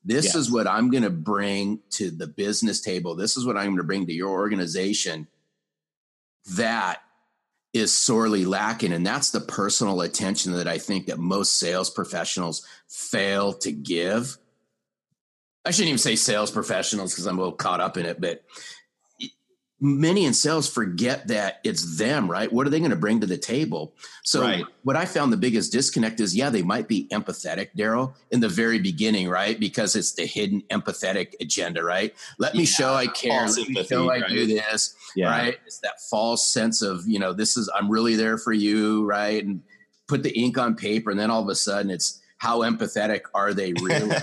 This 0.04 0.36
is 0.36 0.50
what 0.50 0.68
I'm 0.68 0.90
going 0.90 1.04
to 1.04 1.10
bring 1.10 1.82
to 1.92 2.10
the 2.10 2.28
business 2.28 2.82
table. 2.82 3.14
This 3.14 3.38
is 3.38 3.46
what 3.46 3.58
I'm 3.58 3.66
going 3.66 3.78
to 3.78 3.84
bring 3.84 4.08
to 4.08 4.14
your 4.14 4.30
organization." 4.30 5.28
That 6.56 7.02
is 7.74 7.94
sorely 7.94 8.46
lacking 8.46 8.94
and 8.94 9.06
that's 9.06 9.30
the 9.32 9.42
personal 9.42 10.02
attention 10.02 10.54
that 10.54 10.68
i 10.68 10.78
think 10.78 11.06
that 11.06 11.20
most 11.20 11.60
sales 11.60 11.90
professionals 11.90 12.66
fail 12.88 13.54
to 13.54 13.72
give 13.72 14.38
i 15.68 15.72
shouldn't 15.72 15.90
even 15.90 15.98
say 15.98 16.16
sales 16.16 16.52
professionals 16.52 17.14
because 17.14 17.26
i'm 17.28 17.38
a 17.38 17.42
little 17.42 17.56
caught 17.56 17.82
up 17.82 17.98
in 17.98 18.06
it 18.06 18.20
but 18.20 18.44
many 19.80 20.26
in 20.26 20.34
sales 20.34 20.68
forget 20.68 21.28
that 21.28 21.60
it's 21.64 21.98
them, 21.98 22.30
right? 22.30 22.52
What 22.52 22.66
are 22.66 22.70
they 22.70 22.80
going 22.80 22.92
to 22.92 22.98
bring 22.98 23.20
to 23.22 23.28
the 23.28 23.38
table? 23.38 23.94
So, 24.24 24.42
right. 24.42 24.66
what 24.84 24.96
I 24.96 25.06
found 25.06 25.32
the 25.32 25.38
biggest 25.38 25.72
disconnect 25.72 26.20
is, 26.20 26.36
yeah, 26.36 26.50
they 26.50 26.64
might 26.64 26.88
be 26.88 27.08
empathetic, 27.10 27.70
Darrell, 27.76 28.16
in 28.32 28.40
the 28.40 28.50
very 28.50 28.80
beginning, 28.80 29.30
right? 29.30 29.60
Because 29.60 29.96
it's 29.96 30.14
the 30.14 30.26
hidden 30.26 30.64
empathetic 30.72 31.34
agenda, 31.40 31.84
right? 31.84 32.16
Let 32.40 32.56
me 32.56 32.66
show 32.66 32.94
I 32.96 33.08
care. 33.08 33.46
Let 33.48 33.58
empathy, 33.58 33.74
me 33.74 33.84
show 33.84 34.10
I 34.10 34.22
right? 34.22 34.30
do 34.30 34.48
this, 34.48 34.96
yeah. 35.16 35.30
right? 35.30 35.58
It's 35.66 35.80
that 35.80 36.02
false 36.10 36.48
sense 36.48 36.82
of, 36.82 37.08
you 37.08 37.20
know, 37.20 37.34
this 37.34 37.56
is, 37.56 37.70
I'm 37.76 37.90
really 37.90 38.16
there 38.16 38.38
for 38.38 38.54
you, 38.54 39.06
right? 39.06 39.44
And 39.44 39.62
put 40.08 40.24
the 40.24 40.38
ink 40.38 40.58
on 40.58 40.76
paper, 40.76 41.12
and 41.12 41.20
then 41.20 41.30
all 41.30 41.44
of 41.44 41.50
a 41.50 41.56
sudden 41.56 41.92
it's, 41.92 42.22
how 42.38 42.60
empathetic 42.60 43.22
are 43.34 43.54
they 43.54 43.74
really? 43.74 44.16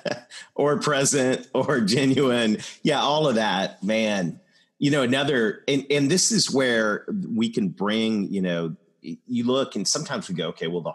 or 0.54 0.78
present 0.78 1.48
or 1.54 1.80
genuine. 1.80 2.58
Yeah, 2.82 3.00
all 3.00 3.28
of 3.28 3.36
that, 3.36 3.82
man 3.82 4.40
you 4.78 4.90
know 4.90 5.02
another 5.02 5.62
and 5.68 5.84
and 5.90 6.10
this 6.10 6.32
is 6.32 6.52
where 6.52 7.06
we 7.34 7.50
can 7.50 7.68
bring 7.68 8.32
you 8.32 8.40
know 8.40 8.74
you 9.02 9.44
look 9.44 9.76
and 9.76 9.86
sometimes 9.86 10.28
we 10.28 10.34
go 10.34 10.48
okay 10.48 10.66
well 10.66 10.80
the 10.80 10.94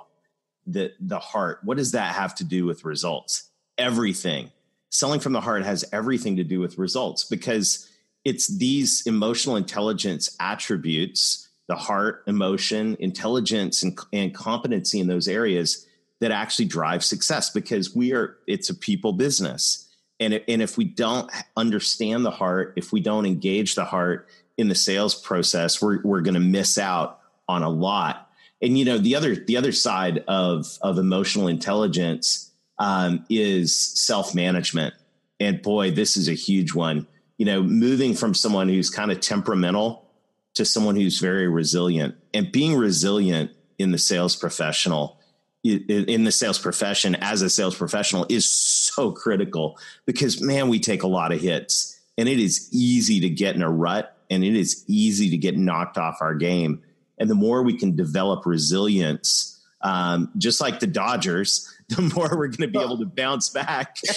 the 0.66 0.94
the 1.00 1.20
heart 1.20 1.60
what 1.64 1.78
does 1.78 1.92
that 1.92 2.16
have 2.16 2.34
to 2.34 2.44
do 2.44 2.66
with 2.66 2.86
results 2.86 3.50
everything 3.78 4.50
selling 4.90 5.20
from 5.20 5.34
the 5.34 5.42
heart 5.42 5.64
has 5.64 5.84
everything 5.92 6.38
to 6.38 6.44
do 6.44 6.60
with 6.60 6.78
results 6.78 7.26
because 7.26 7.90
it's 8.24 8.48
these 8.58 9.06
emotional 9.06 9.56
intelligence 9.56 10.36
attributes 10.40 11.50
the 11.68 11.76
heart 11.76 12.24
emotion 12.28 12.96
intelligence 13.00 13.84
and, 13.84 13.98
and 14.14 14.34
competency 14.34 15.00
in 15.00 15.08
those 15.08 15.28
areas 15.28 15.86
that 16.24 16.32
actually 16.32 16.66
drive 16.66 17.04
success 17.04 17.50
because 17.50 17.94
we 17.94 18.14
are 18.14 18.38
it's 18.48 18.70
a 18.70 18.76
people 18.76 19.12
business 19.14 19.84
and, 20.20 20.42
and 20.48 20.62
if 20.62 20.78
we 20.78 20.86
don't 20.86 21.30
understand 21.58 22.26
the 22.26 22.32
heart, 22.32 22.74
if 22.76 22.92
we 22.92 23.02
don't 23.02 23.26
engage 23.26 23.76
the 23.76 23.86
heart 23.86 24.28
in 24.58 24.68
the 24.68 24.76
sales 24.76 25.16
process, 25.16 25.82
we're, 25.82 26.02
we're 26.04 26.22
going 26.22 26.36
to 26.36 26.40
miss 26.40 26.78
out 26.78 27.20
on 27.48 27.64
a 27.64 27.70
lot. 27.70 28.30
And, 28.62 28.78
you 28.78 28.86
know, 28.86 28.98
the 28.98 29.16
other, 29.16 29.36
the 29.36 29.58
other 29.58 29.72
side 29.72 30.24
of, 30.28 30.78
of 30.82 30.98
emotional 30.98 31.48
intelligence 31.48 32.52
um, 32.80 33.26
is 33.30 33.76
self-management. 33.76 34.94
And 35.40 35.62
boy, 35.62 35.92
this 35.92 36.16
is 36.16 36.30
a 36.30 36.34
huge 36.34 36.74
one, 36.74 37.08
you 37.38 37.46
know, 37.46 37.62
moving 37.62 38.14
from 38.14 38.34
someone 38.34 38.70
who's 38.70 38.90
kind 38.90 39.12
of 39.12 39.20
temperamental 39.20 40.08
to 40.54 40.64
someone 40.64 40.96
who's 40.96 41.20
very 41.20 41.48
resilient 41.48 42.16
and 42.34 42.52
being 42.52 42.76
resilient 42.76 43.52
in 43.80 43.92
the 43.92 43.98
sales 43.98 44.36
professional 44.36 45.20
in 45.64 46.26
the 46.26 46.32
sales 46.32 46.60
profession 46.60 47.16
as 47.22 47.42
a 47.42 47.50
sales 47.50 47.76
professional 47.76 48.26
is 48.30 48.48
so 48.48 49.12
critical 49.12 49.78
because 50.06 50.42
man 50.42 50.68
we 50.68 50.78
take 50.78 51.04
a 51.04 51.08
lot 51.08 51.32
of 51.32 51.40
hits 51.40 52.02
and 52.18 52.28
it 52.28 52.40
is 52.40 52.70
easy 52.72 53.20
to 53.22 53.30
get 53.30 53.56
in 53.56 53.62
a 53.62 53.72
rut 53.72 54.18
and 54.30 54.44
it 54.44 54.56
is 54.56 54.84
easy 54.88 55.30
to 55.30 55.38
get 55.38 55.58
knocked 55.58 55.98
off 55.98 56.18
our 56.22 56.36
game. 56.36 56.82
And 57.18 57.30
the 57.30 57.36
more 57.36 57.64
we 57.64 57.78
can 57.78 57.96
develop 57.96 58.46
resilience 58.46 59.50
um, 59.82 60.32
just 60.38 60.62
like 60.62 60.80
the 60.80 60.88
dodgers 60.88 61.70
the 61.90 62.02
more 62.16 62.30
we're 62.30 62.48
going 62.48 62.62
to 62.62 62.68
be 62.68 62.80
able 62.80 62.98
to 62.98 63.06
bounce 63.06 63.50
back. 63.50 63.98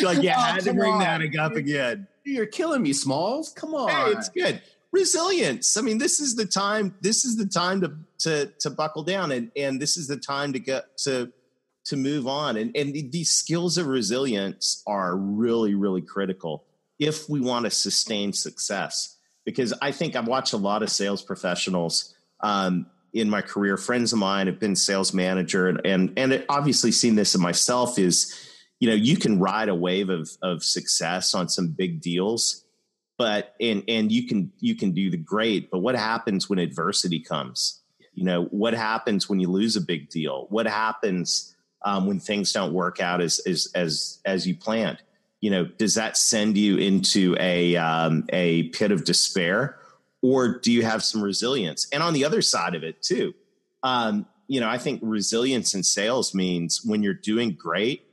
Like 0.00 0.22
yeah 0.22 0.36
oh, 0.38 0.42
i 0.42 0.50
had 0.52 0.64
to 0.64 0.74
bring 0.74 0.92
on. 0.92 1.00
that 1.00 1.36
up 1.40 1.56
again. 1.56 2.06
You're 2.22 2.46
killing 2.46 2.82
me 2.82 2.92
smalls. 2.92 3.52
Come 3.52 3.74
on 3.74 3.88
hey 3.88 4.12
it's 4.12 4.28
good 4.28 4.62
resilience. 4.92 5.76
I 5.76 5.80
mean, 5.80 5.98
this 5.98 6.20
is 6.20 6.36
the 6.36 6.46
time. 6.46 6.94
This 7.00 7.24
is 7.24 7.36
the 7.36 7.46
time 7.46 7.80
to 7.80 7.92
to 8.20 8.52
to 8.60 8.70
buckle 8.70 9.02
down, 9.02 9.32
and 9.32 9.50
and 9.56 9.80
this 9.80 9.96
is 9.96 10.06
the 10.06 10.16
time 10.16 10.52
to 10.52 10.58
get 10.58 10.96
to 10.98 11.32
to 11.86 11.96
move 11.96 12.26
on. 12.26 12.56
And 12.56 12.76
and 12.76 12.92
these 12.92 13.30
skills 13.30 13.78
of 13.78 13.86
resilience 13.86 14.82
are 14.86 15.16
really 15.16 15.74
really 15.74 16.02
critical 16.02 16.64
if 16.98 17.28
we 17.28 17.40
want 17.40 17.64
to 17.64 17.70
sustain 17.70 18.32
success. 18.32 19.16
Because 19.44 19.74
I 19.82 19.90
think 19.90 20.14
I've 20.14 20.28
watched 20.28 20.52
a 20.52 20.58
lot 20.58 20.84
of 20.84 20.90
sales 20.90 21.20
professionals 21.20 22.14
um, 22.44 22.86
in 23.12 23.28
my 23.28 23.42
career. 23.42 23.76
Friends 23.76 24.12
of 24.12 24.20
mine 24.20 24.46
have 24.46 24.60
been 24.60 24.76
sales 24.76 25.12
manager, 25.12 25.68
and 25.68 25.80
and 25.84 26.12
and 26.16 26.44
obviously 26.48 26.92
seen 26.92 27.16
this 27.16 27.34
in 27.34 27.40
myself. 27.40 27.98
Is 27.98 28.48
you 28.78 28.88
know 28.88 28.94
you 28.94 29.16
can 29.16 29.40
ride 29.40 29.68
a 29.68 29.74
wave 29.74 30.10
of 30.10 30.30
of 30.42 30.62
success 30.62 31.34
on 31.34 31.48
some 31.48 31.68
big 31.68 32.00
deals 32.00 32.62
but 33.22 33.54
and 33.60 33.84
and 33.86 34.10
you 34.10 34.26
can 34.26 34.50
you 34.58 34.74
can 34.74 34.90
do 34.90 35.10
the 35.10 35.16
great 35.16 35.70
but 35.70 35.78
what 35.78 35.94
happens 35.94 36.48
when 36.48 36.58
adversity 36.58 37.20
comes? 37.20 37.80
You 38.14 38.24
know 38.24 38.44
what 38.46 38.74
happens 38.74 39.28
when 39.28 39.38
you 39.38 39.48
lose 39.48 39.76
a 39.76 39.80
big 39.80 40.10
deal? 40.10 40.46
What 40.50 40.66
happens 40.66 41.54
um, 41.84 42.06
when 42.06 42.20
things 42.20 42.52
don't 42.52 42.72
work 42.72 43.00
out 43.00 43.20
as 43.20 43.38
as 43.46 43.70
as 43.74 44.20
as 44.24 44.46
you 44.46 44.56
planned? 44.56 45.02
You 45.40 45.50
know 45.50 45.64
does 45.66 45.94
that 45.94 46.16
send 46.16 46.58
you 46.58 46.78
into 46.78 47.36
a 47.38 47.76
um, 47.76 48.24
a 48.30 48.64
pit 48.70 48.90
of 48.90 49.04
despair 49.04 49.78
or 50.20 50.58
do 50.58 50.72
you 50.72 50.82
have 50.82 51.02
some 51.02 51.22
resilience? 51.22 51.86
And 51.92 52.02
on 52.02 52.14
the 52.14 52.24
other 52.24 52.42
side 52.42 52.74
of 52.74 52.82
it 52.82 53.02
too 53.02 53.34
um, 53.82 54.26
you 54.48 54.60
know 54.60 54.68
i 54.68 54.78
think 54.78 55.00
resilience 55.02 55.74
in 55.74 55.82
sales 55.82 56.34
means 56.34 56.84
when 56.84 57.02
you're 57.02 57.14
doing 57.14 57.52
great 57.52 58.06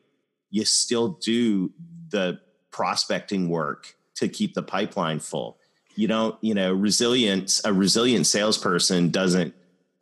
you 0.49 0.65
still 0.65 1.09
do 1.21 1.71
the 2.09 2.39
prospecting 2.71 3.49
work 3.49 3.95
to 4.19 4.27
keep 4.27 4.53
the 4.53 4.63
pipeline 4.63 5.19
full. 5.19 5.57
You 5.95 6.07
don't, 6.07 6.35
you 6.41 6.53
know, 6.53 6.73
resilience, 6.73 7.61
a 7.65 7.73
resilient 7.73 8.27
salesperson 8.27 9.09
doesn't 9.09 9.53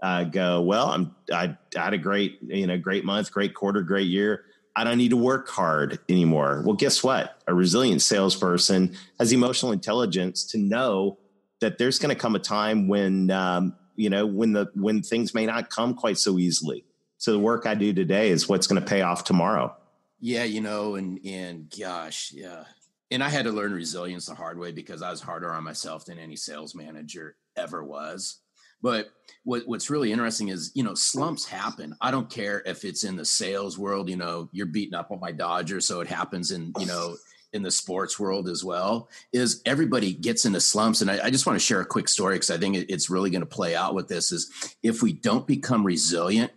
uh, 0.01 0.25
go, 0.25 0.61
well, 0.61 0.89
I'm, 0.89 1.15
I, 1.33 1.57
had 1.75 1.93
a 1.93 1.97
great, 1.97 2.39
you 2.41 2.67
know, 2.67 2.77
great 2.77 3.05
month, 3.05 3.31
great 3.31 3.53
quarter, 3.55 3.81
great 3.81 4.07
year. 4.07 4.43
I 4.75 4.83
don't 4.83 4.97
need 4.97 5.09
to 5.09 5.17
work 5.17 5.49
hard 5.49 5.99
anymore. 6.07 6.61
Well, 6.63 6.75
guess 6.75 7.03
what? 7.03 7.41
A 7.47 7.53
resilient 7.53 8.01
salesperson 8.01 8.95
has 9.17 9.31
emotional 9.31 9.71
intelligence 9.71 10.43
to 10.51 10.59
know 10.59 11.17
that 11.61 11.79
there's 11.79 11.97
going 11.97 12.13
to 12.13 12.19
come 12.19 12.35
a 12.35 12.39
time 12.39 12.87
when, 12.87 13.31
um, 13.31 13.75
you 13.95 14.11
know, 14.11 14.27
when 14.27 14.53
the, 14.53 14.69
when 14.75 15.01
things 15.01 15.33
may 15.33 15.47
not 15.47 15.71
come 15.71 15.95
quite 15.95 16.19
so 16.19 16.37
easily. 16.37 16.85
So 17.17 17.31
the 17.31 17.39
work 17.39 17.65
I 17.65 17.73
do 17.73 17.91
today 17.91 18.29
is 18.29 18.47
what's 18.47 18.67
going 18.67 18.79
to 18.79 18.87
pay 18.87 19.01
off 19.01 19.23
tomorrow. 19.23 19.75
Yeah, 20.19 20.43
you 20.43 20.61
know, 20.61 20.95
and 20.95 21.19
and 21.25 21.71
gosh, 21.79 22.31
yeah, 22.33 22.63
and 23.11 23.23
I 23.23 23.29
had 23.29 23.45
to 23.45 23.51
learn 23.51 23.73
resilience 23.73 24.25
the 24.25 24.35
hard 24.35 24.59
way 24.59 24.71
because 24.71 25.01
I 25.01 25.11
was 25.11 25.21
harder 25.21 25.51
on 25.51 25.63
myself 25.63 26.05
than 26.05 26.19
any 26.19 26.35
sales 26.35 26.75
manager 26.75 27.35
ever 27.55 27.83
was. 27.83 28.39
But 28.81 29.07
what, 29.43 29.63
what's 29.65 29.89
really 29.89 30.11
interesting 30.11 30.49
is, 30.49 30.71
you 30.75 30.83
know, 30.83 30.93
slumps 30.93 31.45
happen. 31.45 31.95
I 31.99 32.11
don't 32.11 32.29
care 32.29 32.61
if 32.65 32.85
it's 32.85 33.03
in 33.03 33.15
the 33.15 33.25
sales 33.25 33.77
world, 33.77 34.09
you 34.09 34.17
know, 34.17 34.49
you're 34.51 34.67
beating 34.67 34.93
up 34.93 35.11
on 35.11 35.19
my 35.19 35.31
Dodgers. 35.31 35.87
So 35.87 35.99
it 36.01 36.07
happens 36.07 36.51
in, 36.51 36.73
you 36.79 36.85
know, 36.85 37.15
in 37.53 37.63
the 37.63 37.71
sports 37.71 38.19
world 38.19 38.49
as 38.49 38.63
well 38.63 39.09
is 39.31 39.61
everybody 39.65 40.13
gets 40.13 40.45
into 40.45 40.59
slumps 40.59 41.01
and 41.01 41.09
i, 41.09 41.17
I 41.23 41.29
just 41.29 41.45
want 41.45 41.57
to 41.57 41.65
share 41.65 41.79
a 41.79 41.85
quick 41.85 42.09
story 42.09 42.35
because 42.35 42.51
i 42.51 42.57
think 42.57 42.75
it, 42.75 42.91
it's 42.91 43.09
really 43.09 43.29
going 43.29 43.41
to 43.41 43.45
play 43.45 43.73
out 43.73 43.95
with 43.95 44.09
this 44.09 44.33
is 44.33 44.75
if 44.83 45.01
we 45.01 45.13
don't 45.13 45.47
become 45.47 45.85
resilient 45.85 46.51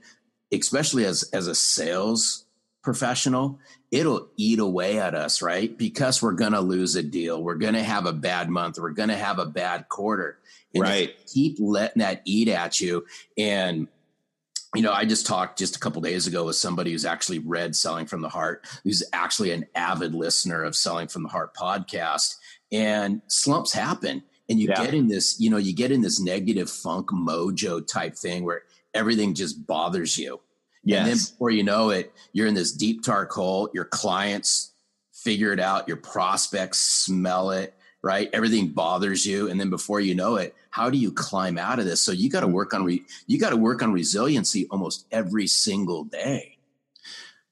especially 0.52 1.04
as 1.04 1.22
as 1.32 1.46
a 1.46 1.54
sales 1.54 2.46
professional 2.82 3.58
it'll 3.90 4.28
eat 4.36 4.58
away 4.58 4.98
at 4.98 5.14
us 5.14 5.42
right 5.42 5.76
because 5.76 6.22
we're 6.22 6.32
going 6.32 6.52
to 6.52 6.60
lose 6.60 6.96
a 6.96 7.02
deal 7.02 7.42
we're 7.42 7.54
going 7.54 7.74
to 7.74 7.82
have 7.82 8.06
a 8.06 8.12
bad 8.12 8.48
month 8.48 8.78
we're 8.78 8.90
going 8.90 9.08
to 9.08 9.16
have 9.16 9.38
a 9.38 9.46
bad 9.46 9.88
quarter 9.88 10.38
and 10.74 10.82
right 10.82 11.14
keep 11.26 11.56
letting 11.58 12.00
that 12.00 12.22
eat 12.24 12.48
at 12.48 12.80
you 12.80 13.04
and 13.36 13.88
you 14.74 14.82
know, 14.82 14.92
I 14.92 15.04
just 15.04 15.26
talked 15.26 15.58
just 15.58 15.76
a 15.76 15.80
couple 15.80 16.00
days 16.00 16.26
ago 16.26 16.44
with 16.44 16.56
somebody 16.56 16.92
who's 16.92 17.04
actually 17.04 17.40
read 17.40 17.74
Selling 17.74 18.06
from 18.06 18.20
the 18.20 18.28
Heart, 18.28 18.66
who's 18.84 19.02
actually 19.12 19.50
an 19.50 19.66
avid 19.74 20.14
listener 20.14 20.62
of 20.62 20.76
Selling 20.76 21.08
from 21.08 21.24
the 21.24 21.28
Heart 21.28 21.54
podcast. 21.54 22.36
And 22.70 23.20
slumps 23.26 23.72
happen. 23.72 24.22
And 24.48 24.60
you 24.60 24.68
yeah. 24.68 24.84
get 24.84 24.94
in 24.94 25.08
this, 25.08 25.40
you 25.40 25.50
know, 25.50 25.56
you 25.56 25.72
get 25.72 25.90
in 25.90 26.02
this 26.02 26.20
negative 26.20 26.70
funk 26.70 27.08
mojo 27.08 27.84
type 27.84 28.14
thing 28.14 28.44
where 28.44 28.62
everything 28.94 29.34
just 29.34 29.66
bothers 29.66 30.16
you. 30.18 30.40
Yes. 30.84 30.98
And 30.98 31.08
then 31.08 31.18
before 31.18 31.50
you 31.50 31.62
know 31.62 31.90
it, 31.90 32.12
you're 32.32 32.46
in 32.46 32.54
this 32.54 32.72
deep 32.72 33.02
dark 33.02 33.30
hole. 33.32 33.68
Your 33.74 33.84
clients 33.84 34.72
figure 35.12 35.52
it 35.52 35.60
out, 35.60 35.86
your 35.86 35.98
prospects 35.98 36.78
smell 36.78 37.50
it, 37.50 37.74
right? 38.02 38.30
Everything 38.32 38.68
bothers 38.68 39.26
you. 39.26 39.50
And 39.50 39.60
then 39.60 39.70
before 39.70 40.00
you 40.00 40.14
know 40.14 40.36
it, 40.36 40.54
how 40.70 40.88
do 40.88 40.96
you 40.96 41.12
climb 41.12 41.58
out 41.58 41.78
of 41.78 41.84
this? 41.84 42.00
So 42.00 42.12
you 42.12 42.30
got 42.30 42.40
to 42.40 42.48
work 42.48 42.72
on 42.72 42.84
re- 42.84 43.04
you 43.26 43.38
got 43.38 43.50
to 43.50 43.56
work 43.56 43.82
on 43.82 43.92
resiliency 43.92 44.66
almost 44.70 45.06
every 45.10 45.46
single 45.46 46.04
day. 46.04 46.56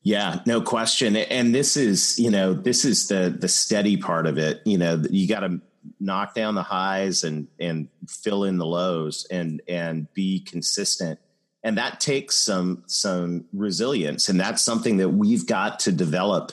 Yeah, 0.02 0.40
no 0.46 0.62
question. 0.62 1.16
And 1.16 1.54
this 1.54 1.76
is, 1.76 2.18
you 2.18 2.30
know, 2.30 2.54
this 2.54 2.84
is 2.84 3.08
the 3.08 3.36
the 3.38 3.48
steady 3.48 3.96
part 3.96 4.26
of 4.26 4.38
it. 4.38 4.62
You 4.64 4.78
know, 4.78 5.02
you 5.10 5.28
got 5.28 5.40
to 5.40 5.60
knock 6.00 6.34
down 6.34 6.54
the 6.54 6.62
highs 6.62 7.24
and 7.24 7.48
and 7.58 7.88
fill 8.08 8.44
in 8.44 8.56
the 8.56 8.66
lows 8.66 9.26
and 9.30 9.60
and 9.68 10.12
be 10.14 10.40
consistent. 10.40 11.18
And 11.64 11.76
that 11.76 12.00
takes 12.00 12.36
some 12.36 12.84
some 12.86 13.46
resilience, 13.52 14.28
and 14.28 14.38
that's 14.38 14.62
something 14.62 14.98
that 14.98 15.10
we've 15.10 15.46
got 15.46 15.80
to 15.80 15.92
develop 15.92 16.52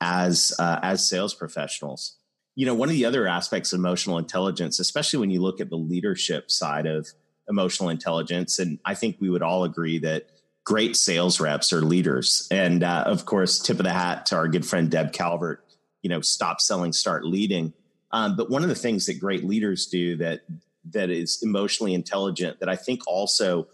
as 0.00 0.52
uh, 0.58 0.80
as 0.82 1.08
sales 1.08 1.34
professionals 1.34 2.16
you 2.60 2.66
know, 2.66 2.74
one 2.74 2.88
of 2.88 2.94
the 2.94 3.04
other 3.06 3.26
aspects 3.26 3.72
of 3.72 3.78
emotional 3.78 4.18
intelligence, 4.18 4.80
especially 4.80 5.18
when 5.18 5.30
you 5.30 5.40
look 5.40 5.60
at 5.60 5.70
the 5.70 5.78
leadership 5.78 6.50
side 6.50 6.84
of 6.84 7.08
emotional 7.48 7.88
intelligence, 7.88 8.58
and 8.58 8.78
I 8.84 8.94
think 8.94 9.16
we 9.18 9.30
would 9.30 9.42
all 9.42 9.64
agree 9.64 9.98
that 10.00 10.26
great 10.64 10.94
sales 10.94 11.40
reps 11.40 11.72
are 11.72 11.80
leaders. 11.80 12.46
And 12.50 12.84
uh, 12.84 13.04
of 13.06 13.24
course, 13.24 13.58
tip 13.58 13.78
of 13.78 13.84
the 13.84 13.92
hat 13.92 14.26
to 14.26 14.36
our 14.36 14.46
good 14.46 14.66
friend 14.66 14.90
Deb 14.90 15.12
Calvert. 15.12 15.64
You 16.02 16.10
know, 16.10 16.20
stop 16.20 16.60
selling, 16.60 16.92
start 16.92 17.24
leading. 17.24 17.72
Um, 18.12 18.36
but 18.36 18.50
one 18.50 18.62
of 18.62 18.68
the 18.68 18.74
things 18.74 19.06
that 19.06 19.20
great 19.20 19.44
leaders 19.44 19.86
do 19.86 20.16
that 20.16 20.42
that 20.90 21.08
is 21.10 21.42
emotionally 21.42 21.94
intelligent 21.94 22.60
that 22.60 22.68
I 22.68 22.76
think 22.76 23.06
also 23.06 23.68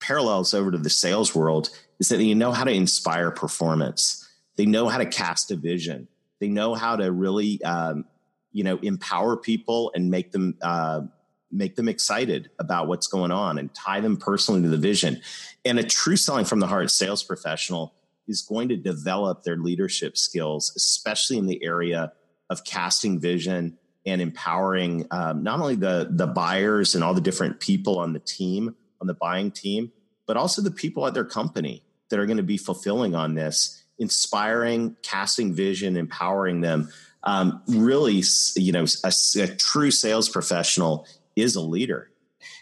parallels 0.00 0.54
over 0.54 0.70
to 0.70 0.78
the 0.78 0.90
sales 0.90 1.34
world 1.34 1.70
is 1.98 2.08
that 2.08 2.18
they 2.18 2.34
know 2.34 2.52
how 2.52 2.64
to 2.64 2.72
inspire 2.72 3.30
performance. 3.30 4.28
They 4.56 4.66
know 4.66 4.88
how 4.88 4.98
to 4.98 5.06
cast 5.06 5.50
a 5.50 5.56
vision. 5.56 6.08
They 6.40 6.48
know 6.48 6.74
how 6.74 6.96
to 6.96 7.10
really, 7.12 7.62
um, 7.62 8.04
you 8.52 8.64
know, 8.64 8.78
empower 8.78 9.36
people 9.36 9.92
and 9.94 10.10
make 10.10 10.32
them 10.32 10.56
uh, 10.62 11.02
make 11.50 11.76
them 11.76 11.88
excited 11.88 12.50
about 12.58 12.88
what's 12.88 13.06
going 13.06 13.30
on 13.30 13.58
and 13.58 13.72
tie 13.74 14.00
them 14.00 14.16
personally 14.16 14.62
to 14.62 14.68
the 14.68 14.76
vision. 14.76 15.20
And 15.64 15.78
a 15.78 15.84
true 15.84 16.16
selling 16.16 16.44
from 16.44 16.60
the 16.60 16.66
heart 16.66 16.90
sales 16.90 17.22
professional 17.22 17.94
is 18.26 18.42
going 18.42 18.68
to 18.68 18.76
develop 18.76 19.44
their 19.44 19.56
leadership 19.56 20.16
skills, 20.18 20.72
especially 20.76 21.38
in 21.38 21.46
the 21.46 21.62
area 21.62 22.12
of 22.50 22.64
casting 22.64 23.20
vision 23.20 23.78
and 24.04 24.20
empowering 24.20 25.06
um, 25.10 25.42
not 25.42 25.60
only 25.60 25.76
the 25.76 26.08
the 26.10 26.26
buyers 26.26 26.94
and 26.94 27.02
all 27.02 27.14
the 27.14 27.20
different 27.20 27.60
people 27.60 27.98
on 27.98 28.12
the 28.12 28.20
team 28.20 28.74
on 29.06 29.14
the 29.14 29.14
buying 29.14 29.52
team, 29.52 29.92
but 30.26 30.36
also 30.36 30.60
the 30.60 30.70
people 30.70 31.06
at 31.06 31.14
their 31.14 31.24
company 31.24 31.82
that 32.10 32.18
are 32.18 32.26
going 32.26 32.36
to 32.36 32.42
be 32.42 32.56
fulfilling 32.56 33.14
on 33.14 33.34
this 33.34 33.84
inspiring, 33.98 34.96
casting 35.02 35.54
vision, 35.54 35.96
empowering 35.96 36.60
them. 36.60 36.90
Um, 37.22 37.62
really, 37.68 38.22
you 38.56 38.72
know, 38.72 38.84
a, 39.04 39.12
a, 39.40 39.46
true 39.56 39.90
sales 39.90 40.28
professional 40.28 41.06
is 41.34 41.56
a 41.56 41.60
leader. 41.60 42.10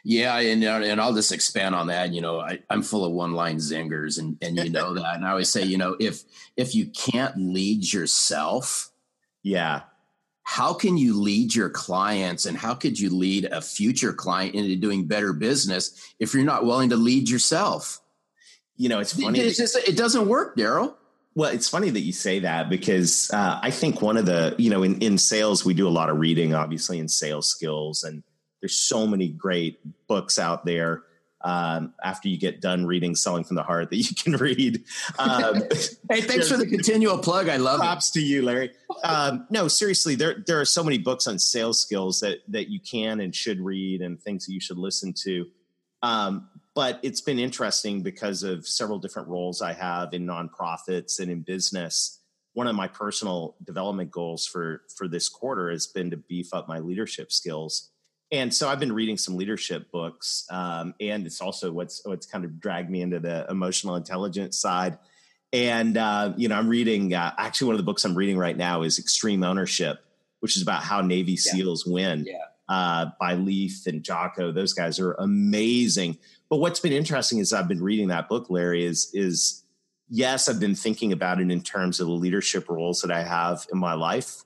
Yeah, 0.04 0.38
and 0.38 0.62
and 0.62 1.00
I'll 1.00 1.14
just 1.14 1.32
expand 1.32 1.74
on 1.74 1.86
that. 1.88 2.12
You 2.12 2.20
know, 2.20 2.40
I, 2.40 2.60
am 2.70 2.82
full 2.82 3.04
of 3.04 3.12
one 3.12 3.32
line 3.32 3.56
zingers, 3.56 4.18
and 4.18 4.36
and 4.42 4.56
you 4.56 4.70
know 4.70 4.94
that. 4.94 5.16
And 5.16 5.24
I 5.26 5.30
always 5.30 5.48
say, 5.48 5.62
you 5.62 5.78
know, 5.78 5.96
if 5.98 6.22
if 6.56 6.74
you 6.74 6.86
can't 6.86 7.36
lead 7.36 7.90
yourself, 7.90 8.90
yeah, 9.42 9.82
how 10.44 10.74
can 10.74 10.96
you 10.96 11.20
lead 11.20 11.54
your 11.54 11.70
clients, 11.70 12.46
and 12.46 12.56
how 12.56 12.74
could 12.74 12.98
you 12.98 13.10
lead 13.10 13.46
a 13.46 13.60
future 13.60 14.12
client 14.12 14.54
into 14.54 14.76
doing 14.76 15.06
better 15.06 15.32
business 15.32 16.14
if 16.20 16.32
you're 16.34 16.44
not 16.44 16.64
willing 16.64 16.90
to 16.90 16.96
lead 16.96 17.28
yourself? 17.28 18.00
You 18.76 18.88
know, 18.88 19.00
it's 19.00 19.18
funny. 19.18 19.40
It's 19.40 19.56
just 19.56 19.76
it 19.76 19.96
doesn't 19.96 20.28
work, 20.28 20.56
Daryl. 20.56 20.94
Well, 21.34 21.50
it's 21.50 21.68
funny 21.68 21.90
that 21.90 22.00
you 22.00 22.12
say 22.12 22.40
that 22.40 22.70
because 22.70 23.30
uh, 23.32 23.58
I 23.60 23.72
think 23.72 24.00
one 24.00 24.16
of 24.16 24.26
the, 24.26 24.54
you 24.56 24.70
know, 24.70 24.84
in, 24.84 25.00
in 25.00 25.18
sales, 25.18 25.64
we 25.64 25.74
do 25.74 25.88
a 25.88 25.90
lot 25.90 26.08
of 26.08 26.18
reading, 26.18 26.54
obviously, 26.54 27.00
in 27.00 27.08
sales 27.08 27.48
skills. 27.48 28.04
And 28.04 28.22
there's 28.60 28.78
so 28.78 29.04
many 29.04 29.28
great 29.28 29.80
books 30.06 30.38
out 30.38 30.64
there 30.64 31.02
um, 31.44 31.92
after 32.02 32.28
you 32.28 32.38
get 32.38 32.62
done 32.62 32.86
reading 32.86 33.14
Selling 33.14 33.44
from 33.44 33.56
the 33.56 33.62
Heart 33.62 33.90
that 33.90 33.96
you 33.96 34.14
can 34.16 34.32
read. 34.38 34.82
Um, 35.18 35.56
hey, 36.10 36.22
thanks 36.22 36.48
for 36.48 36.56
the 36.56 36.66
continual 36.66 37.18
plug. 37.18 37.48
I 37.48 37.58
love 37.58 37.80
props 37.80 38.08
it. 38.08 38.14
to 38.14 38.22
you, 38.22 38.42
Larry. 38.42 38.72
Um, 39.04 39.46
no, 39.50 39.68
seriously, 39.68 40.14
there 40.14 40.42
there 40.46 40.60
are 40.60 40.64
so 40.64 40.82
many 40.82 40.98
books 40.98 41.26
on 41.26 41.38
sales 41.38 41.80
skills 41.80 42.20
that 42.20 42.38
that 42.48 42.68
you 42.70 42.80
can 42.80 43.20
and 43.20 43.34
should 43.34 43.60
read, 43.60 44.00
and 44.00 44.20
things 44.20 44.46
that 44.46 44.52
you 44.52 44.60
should 44.60 44.78
listen 44.78 45.12
to. 45.24 45.46
Um, 46.02 46.48
but 46.74 46.98
it's 47.02 47.20
been 47.20 47.38
interesting 47.38 48.02
because 48.02 48.42
of 48.42 48.66
several 48.66 48.98
different 48.98 49.28
roles 49.28 49.62
I 49.62 49.74
have 49.74 50.12
in 50.12 50.26
nonprofits 50.26 51.20
and 51.20 51.30
in 51.30 51.42
business. 51.42 52.20
One 52.54 52.66
of 52.66 52.74
my 52.74 52.88
personal 52.88 53.56
development 53.62 54.10
goals 54.10 54.46
for 54.46 54.82
for 54.96 55.08
this 55.08 55.28
quarter 55.28 55.70
has 55.70 55.86
been 55.86 56.10
to 56.10 56.16
beef 56.16 56.54
up 56.54 56.68
my 56.68 56.78
leadership 56.78 57.30
skills. 57.30 57.90
And 58.34 58.52
so 58.52 58.68
I've 58.68 58.80
been 58.80 58.92
reading 58.92 59.16
some 59.16 59.36
leadership 59.36 59.92
books, 59.92 60.44
um, 60.50 60.92
and 60.98 61.24
it's 61.24 61.40
also 61.40 61.70
what's 61.70 62.04
what's 62.04 62.26
kind 62.26 62.44
of 62.44 62.58
dragged 62.58 62.90
me 62.90 63.00
into 63.00 63.20
the 63.20 63.46
emotional 63.48 63.94
intelligence 63.94 64.58
side. 64.58 64.98
And 65.52 65.96
uh, 65.96 66.32
you 66.36 66.48
know, 66.48 66.56
I'm 66.56 66.66
reading. 66.66 67.14
Uh, 67.14 67.32
actually, 67.38 67.68
one 67.68 67.74
of 67.74 67.78
the 67.78 67.84
books 67.84 68.04
I'm 68.04 68.16
reading 68.16 68.36
right 68.36 68.56
now 68.56 68.82
is 68.82 68.98
Extreme 68.98 69.44
Ownership, 69.44 70.04
which 70.40 70.56
is 70.56 70.62
about 70.62 70.82
how 70.82 71.00
Navy 71.00 71.32
yeah. 71.32 71.52
SEALs 71.52 71.86
win. 71.86 72.24
Yeah. 72.26 72.38
Uh, 72.68 73.10
by 73.20 73.34
Leif 73.34 73.86
and 73.86 74.02
Jocko. 74.02 74.50
Those 74.50 74.72
guys 74.72 74.98
are 74.98 75.12
amazing. 75.12 76.18
But 76.48 76.56
what's 76.56 76.80
been 76.80 76.94
interesting 76.94 77.38
is 77.38 77.52
I've 77.52 77.68
been 77.68 77.82
reading 77.82 78.08
that 78.08 78.28
book, 78.28 78.50
Larry, 78.50 78.84
is 78.84 79.12
is 79.14 79.62
yes, 80.08 80.48
I've 80.48 80.58
been 80.58 80.74
thinking 80.74 81.12
about 81.12 81.40
it 81.40 81.52
in 81.52 81.60
terms 81.60 82.00
of 82.00 82.08
the 82.08 82.14
leadership 82.14 82.68
roles 82.68 83.00
that 83.02 83.12
I 83.12 83.22
have 83.22 83.64
in 83.72 83.78
my 83.78 83.94
life, 83.94 84.42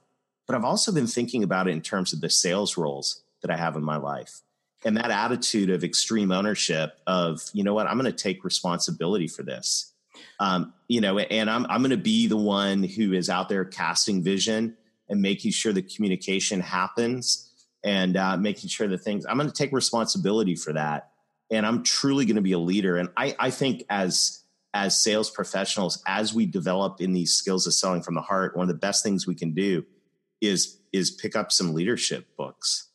but 0.47 0.57
I've 0.57 0.65
also 0.65 0.93
been 0.93 1.07
thinking 1.07 1.43
about 1.43 1.69
it 1.69 1.71
in 1.71 1.81
terms 1.81 2.13
of 2.13 2.21
the 2.21 2.29
sales 2.29 2.77
roles 2.77 3.23
that 3.43 3.51
I 3.51 3.57
have 3.57 3.77
in 3.77 3.83
my 3.83 3.97
life. 3.97 4.41
And 4.85 4.97
that 4.97 5.11
attitude 5.11 5.71
of 5.71 5.83
extreme 5.83 6.31
ownership 6.31 6.99
of, 7.07 7.43
you 7.53 7.65
know 7.65 7.75
what, 7.75 7.87
I'm 7.87 7.99
going 7.99 8.11
to 8.11 8.17
take 8.17 8.45
responsibility 8.45 9.27
for 9.27 9.43
this. 9.43 9.93
Um, 10.41 10.73
you 10.87 11.01
know, 11.01 11.19
and 11.19 11.51
I'm 11.51 11.67
I'm 11.67 11.81
going 11.81 11.91
to 11.91 11.97
be 11.97 12.27
the 12.27 12.37
one 12.37 12.83
who 12.83 13.13
is 13.13 13.29
out 13.29 13.49
there 13.49 13.65
casting 13.65 14.23
vision 14.23 14.77
and 15.09 15.21
making 15.21 15.53
sure 15.53 15.73
the 15.73 15.83
communication 15.83 16.61
happens 16.61 17.53
and 17.85 18.17
uh, 18.17 18.37
making 18.37 18.69
sure 18.69 18.89
that 18.89 18.99
things. 18.99 19.27
I'm 19.27 19.37
going 19.37 19.49
to 19.49 19.55
take 19.55 19.73
responsibility 19.73 20.55
for 20.55 20.73
that 20.73 21.11
and 21.51 21.67
I'm 21.67 21.83
truly 21.83 22.25
going 22.25 22.37
to 22.37 22.43
be 22.43 22.53
a 22.53 22.59
leader. 22.59 22.97
And 22.97 23.09
I, 23.17 23.35
I 23.39 23.51
think 23.51 23.85
as 23.91 24.43
as 24.75 25.01
sales 25.01 25.31
professionals, 25.31 26.03
as 26.07 26.35
we 26.35 26.45
develop 26.45 27.01
in 27.01 27.15
these 27.15 27.33
skills 27.33 27.67
of 27.67 27.73
selling 27.73 28.03
from 28.03 28.15
the 28.15 28.21
heart, 28.21 28.57
one 28.57 28.65
of 28.65 28.69
the 28.69 28.79
best 28.79 29.03
things 29.03 29.27
we 29.27 29.35
can 29.35 29.55
do 29.55 29.85
is 30.41 30.79
is 30.93 31.11
pick 31.11 31.37
up 31.37 31.53
some 31.53 31.75
leadership 31.75 32.27
books. 32.37 32.88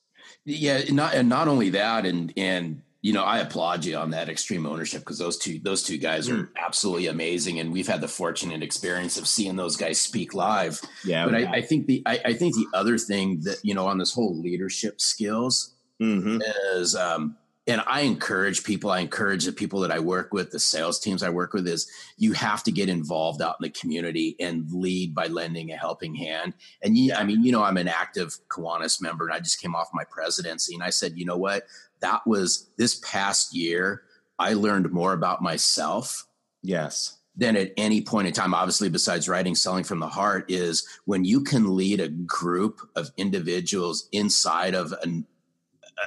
Yeah, 0.46 0.82
not 0.90 1.14
and 1.14 1.30
not 1.30 1.48
only 1.48 1.70
that, 1.72 2.06
and 2.06 2.34
and 2.36 2.82
you 3.04 3.12
know, 3.12 3.24
I 3.24 3.40
applaud 3.40 3.84
you 3.84 3.98
on 3.98 4.12
that 4.12 4.30
extreme 4.30 4.66
ownership 4.66 5.02
because 5.02 5.18
those 5.18 5.38
two 5.38 5.60
those 5.60 5.84
two 5.84 5.98
guys 5.98 6.30
are 6.30 6.36
mm. 6.36 6.48
absolutely 6.58 7.08
amazing, 7.08 7.60
and 7.60 7.72
we've 7.72 7.88
had 7.88 8.00
the 8.00 8.08
fortunate 8.08 8.64
experience 8.64 9.18
of 9.18 9.28
seeing 9.28 9.58
those 9.58 9.76
guys 9.76 10.00
speak 10.00 10.34
live. 10.34 10.80
Yeah, 11.04 11.26
but 11.26 11.36
I, 11.36 11.58
I, 11.58 11.62
think 11.62 11.88
the 11.88 12.02
I, 12.06 12.20
I, 12.24 12.34
think 12.34 12.56
the 12.56 12.68
other 12.74 12.98
thing 12.98 13.42
that 13.42 13.58
you 13.62 13.74
know 13.74 13.88
on 13.88 13.98
this 13.98 14.14
whole 14.14 14.40
leadership 14.40 15.02
skills 15.02 15.74
mm-hmm. 16.02 16.42
is 16.76 16.96
um, 16.96 17.36
and 17.66 17.82
I 17.88 18.02
encourage 18.02 18.64
people, 18.66 18.92
I 18.92 19.00
encourage 19.00 19.46
the 19.46 19.54
people 19.54 19.80
that 19.82 19.92
I 19.92 20.00
work 20.00 20.34
with, 20.34 20.52
the 20.52 20.60
sales 20.60 21.00
teams 21.00 21.24
I 21.24 21.30
work 21.30 21.54
with, 21.54 21.66
is 21.66 21.90
you 22.18 22.34
have 22.34 22.62
to 22.64 22.72
get 22.72 22.90
involved 22.90 23.42
out 23.42 23.56
in 23.60 23.64
the 23.64 23.70
community 23.70 24.36
and 24.40 24.70
lead 24.72 25.16
by 25.16 25.28
lending 25.28 25.72
a 25.72 25.78
helping 25.78 26.14
hand. 26.14 26.54
And 26.82 26.98
you, 26.98 27.14
I 27.14 27.24
mean, 27.24 27.42
you 27.42 27.54
know, 27.54 27.64
I'm 27.64 27.78
an 27.78 27.88
active 27.88 28.38
Kiwanis 28.50 29.02
member 29.02 29.26
and 29.26 29.34
I 29.34 29.40
just 29.40 29.62
came 29.62 29.76
off 29.76 29.88
my 29.94 30.04
presidency 30.04 30.74
and 30.74 30.84
I 30.84 30.90
said, 30.90 31.14
you 31.16 31.26
know 31.26 31.38
what? 31.38 31.64
That 32.02 32.28
was 32.28 32.70
this 32.78 33.00
past 33.00 33.56
year, 33.56 34.04
I 34.38 34.54
learned 34.54 34.92
more 34.92 35.14
about 35.14 35.42
myself. 35.42 36.28
Yes. 36.62 37.18
Than 37.36 37.56
at 37.56 37.72
any 37.78 38.02
point 38.02 38.28
in 38.28 38.34
time, 38.34 38.54
obviously, 38.54 38.90
besides 38.90 39.30
writing 39.30 39.56
Selling 39.56 39.86
from 39.86 40.00
the 40.00 40.08
Heart, 40.08 40.52
is 40.52 40.86
when 41.06 41.24
you 41.24 41.42
can 41.42 41.76
lead 41.76 42.00
a 42.00 42.10
group 42.10 42.82
of 42.96 43.10
individuals 43.18 44.08
inside 44.12 44.76
of 44.76 44.94
an, 45.02 45.26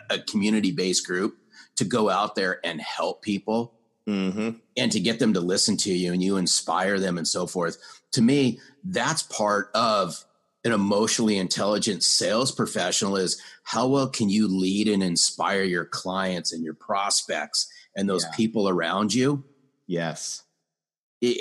a 0.08 0.20
community 0.20 0.70
based 0.70 1.04
group 1.04 1.36
to 1.76 1.84
go 1.84 2.08
out 2.10 2.34
there 2.34 2.60
and 2.64 2.80
help 2.80 3.22
people 3.22 3.74
mm-hmm. 4.08 4.50
and 4.76 4.92
to 4.92 5.00
get 5.00 5.18
them 5.18 5.34
to 5.34 5.40
listen 5.40 5.76
to 5.78 5.92
you 5.92 6.12
and 6.12 6.22
you 6.22 6.36
inspire 6.36 6.98
them 6.98 7.18
and 7.18 7.28
so 7.28 7.46
forth. 7.46 7.78
To 8.12 8.22
me, 8.22 8.60
that's 8.84 9.22
part 9.22 9.70
of 9.74 10.24
an 10.64 10.72
emotionally 10.72 11.38
intelligent 11.38 12.02
sales 12.02 12.50
professional 12.50 13.16
is 13.16 13.40
how 13.62 13.86
well 13.86 14.08
can 14.08 14.28
you 14.28 14.48
lead 14.48 14.88
and 14.88 15.02
inspire 15.02 15.62
your 15.62 15.84
clients 15.84 16.52
and 16.52 16.64
your 16.64 16.74
prospects 16.74 17.70
and 17.96 18.08
those 18.08 18.24
yeah. 18.24 18.36
people 18.36 18.68
around 18.68 19.14
you? 19.14 19.44
Yes. 19.86 20.42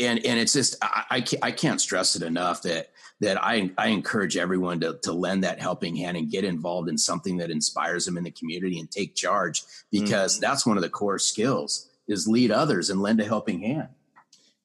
And 0.02 0.26
and 0.26 0.40
it's 0.40 0.54
just 0.54 0.76
I, 0.82 1.04
I 1.10 1.22
can't, 1.22 1.44
I 1.44 1.52
can't 1.52 1.82
stress 1.82 2.16
it 2.16 2.24
enough 2.24 2.62
that 2.64 2.92
that 3.22 3.42
I, 3.44 3.72
I 3.78 3.88
encourage 3.88 4.36
everyone 4.36 4.82
to, 4.82 5.00
to 5.04 5.14
lend 5.14 5.44
that 5.44 5.62
helping 5.62 5.96
hand 5.96 6.18
and 6.18 6.30
get 6.30 6.44
involved 6.44 6.90
in 6.90 6.98
something 6.98 7.38
that 7.38 7.50
inspires 7.50 8.06
them 8.06 8.18
in 8.18 8.26
the 8.26 8.32
community 8.32 8.80
and 8.80 8.92
take 8.92 9.16
charge 9.16 9.64
because 9.90 10.36
mm-hmm. 10.36 10.42
that's 10.42 10.66
one 10.66 10.78
of 10.78 10.84
the 10.84 10.90
core 10.90 11.20
skills 11.20 11.90
is 12.08 12.28
lead 12.28 12.52
others 12.52 12.90
and 12.90 13.02
lend 13.02 13.22
a 13.22 13.26
helping 13.26 13.62
hand. 13.62 13.88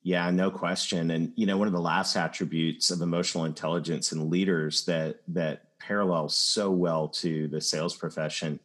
Yeah, 0.02 0.30
no 0.30 0.50
question. 0.50 1.11
And 1.11 1.33
you 1.37 1.46
know, 1.46 1.59
one 1.59 1.68
of 1.68 1.72
the 1.72 1.80
last 1.80 2.16
attributes 2.16 2.90
of 2.90 3.02
emotional 3.02 3.44
intelligence 3.44 4.12
in 4.12 4.30
leaders 4.30 4.85
that 4.87 5.20
that 5.28 5.78
parallels 5.78 6.35
so 6.35 6.70
well 6.70 7.09
to 7.09 7.48
the 7.48 7.61
sales 7.61 7.96
profession 7.96 8.59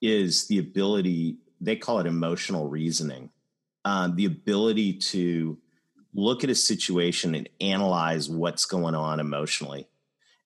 is 0.00 0.46
the 0.48 0.58
ability. 0.58 1.36
They 1.60 1.76
call 1.76 2.00
it 2.00 2.06
emotional 2.06 2.68
reasoning. 2.68 3.30
Um, 3.84 4.16
the 4.16 4.24
ability 4.24 4.94
to 4.94 5.58
look 6.14 6.44
at 6.44 6.50
a 6.50 6.54
situation 6.54 7.34
and 7.34 7.48
analyze 7.60 8.28
what's 8.28 8.64
going 8.64 8.94
on 8.94 9.20
emotionally. 9.20 9.88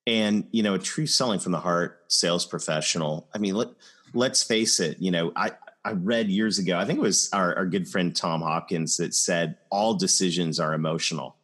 And, 0.07 0.46
you 0.50 0.62
know, 0.62 0.74
a 0.74 0.78
true 0.78 1.07
selling 1.07 1.38
from 1.38 1.52
the 1.52 1.61
heart 1.61 2.04
sales 2.09 2.46
professional, 2.46 3.28
I 3.35 3.38
mean, 3.38 3.54
let, 3.54 3.68
let's 4.14 4.42
face 4.42 4.81
it, 4.81 4.98
you 5.00 5.11
know, 5.11 5.33
I, 5.37 5.52
I 5.85 5.92
read 5.92 6.28
years 6.28 6.59
ago, 6.59 6.78
I 6.78 6.85
think 6.85 6.98
it 6.98 7.02
was 7.02 7.28
our, 7.33 7.54
our 7.57 7.66
good 7.66 7.87
friend 7.87 8.16
Tom 8.16 8.40
Hopkins 8.40 8.96
that 8.96 9.14
said 9.14 9.57
all 9.70 9.94
decisions 9.94 10.59
are 10.59 10.72
emotional. 10.72 11.37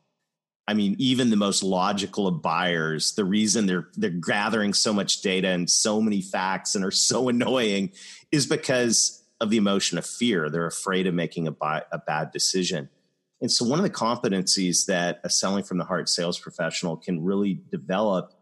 I 0.66 0.72
mean, 0.72 0.96
even 0.98 1.28
the 1.28 1.36
most 1.36 1.62
logical 1.62 2.26
of 2.26 2.40
buyers, 2.40 3.12
the 3.12 3.24
reason 3.24 3.66
they're 3.66 3.88
they're 3.96 4.10
gathering 4.10 4.72
so 4.72 4.94
much 4.94 5.20
data 5.20 5.48
and 5.48 5.68
so 5.68 6.00
many 6.00 6.22
facts 6.22 6.74
and 6.74 6.84
are 6.84 6.90
so 6.90 7.28
annoying 7.30 7.92
is 8.32 8.46
because 8.46 9.22
of 9.40 9.50
the 9.50 9.58
emotion 9.58 9.98
of 9.98 10.06
fear. 10.06 10.48
They're 10.48 10.66
afraid 10.66 11.06
of 11.06 11.14
making 11.14 11.46
a, 11.46 11.50
buy, 11.50 11.82
a 11.92 11.98
bad 11.98 12.30
decision. 12.30 12.88
And 13.44 13.52
so, 13.52 13.66
one 13.66 13.78
of 13.78 13.82
the 13.82 13.90
competencies 13.90 14.86
that 14.86 15.20
a 15.22 15.28
selling 15.28 15.64
from 15.64 15.76
the 15.76 15.84
heart 15.84 16.08
sales 16.08 16.38
professional 16.38 16.96
can 16.96 17.22
really 17.22 17.60
develop 17.70 18.32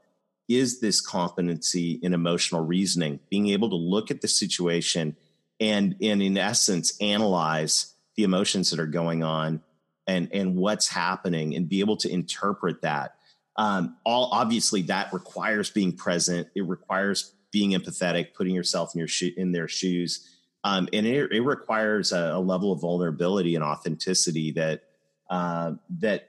is 0.48 0.78
this 0.78 1.00
competency 1.00 1.98
in 2.04 2.14
emotional 2.14 2.64
reasoning, 2.64 3.18
being 3.28 3.48
able 3.48 3.68
to 3.70 3.74
look 3.74 4.12
at 4.12 4.20
the 4.20 4.28
situation 4.28 5.16
and, 5.58 5.96
and 6.00 6.22
in 6.22 6.38
essence, 6.38 6.96
analyze 7.00 7.94
the 8.14 8.22
emotions 8.22 8.70
that 8.70 8.78
are 8.78 8.86
going 8.86 9.24
on 9.24 9.60
and, 10.06 10.28
and 10.32 10.54
what's 10.54 10.86
happening 10.86 11.56
and 11.56 11.68
be 11.68 11.80
able 11.80 11.96
to 11.96 12.08
interpret 12.08 12.82
that. 12.82 13.16
Um, 13.56 13.96
all 14.06 14.28
obviously 14.30 14.82
that 14.82 15.12
requires 15.12 15.68
being 15.68 15.96
present. 15.96 16.46
It 16.54 16.64
requires 16.64 17.34
being 17.50 17.72
empathetic, 17.72 18.34
putting 18.34 18.54
yourself 18.54 18.94
in 18.94 19.00
your 19.00 19.08
sho- 19.08 19.34
in 19.36 19.50
their 19.50 19.66
shoes, 19.66 20.28
um, 20.62 20.88
and 20.92 21.06
it, 21.06 21.32
it 21.32 21.40
requires 21.40 22.12
a, 22.12 22.34
a, 22.34 22.40
level 22.40 22.70
of 22.70 22.80
vulnerability 22.80 23.56
and 23.56 23.64
authenticity 23.64 24.52
that 24.52 24.84
uh, 25.32 25.72
that, 25.88 26.28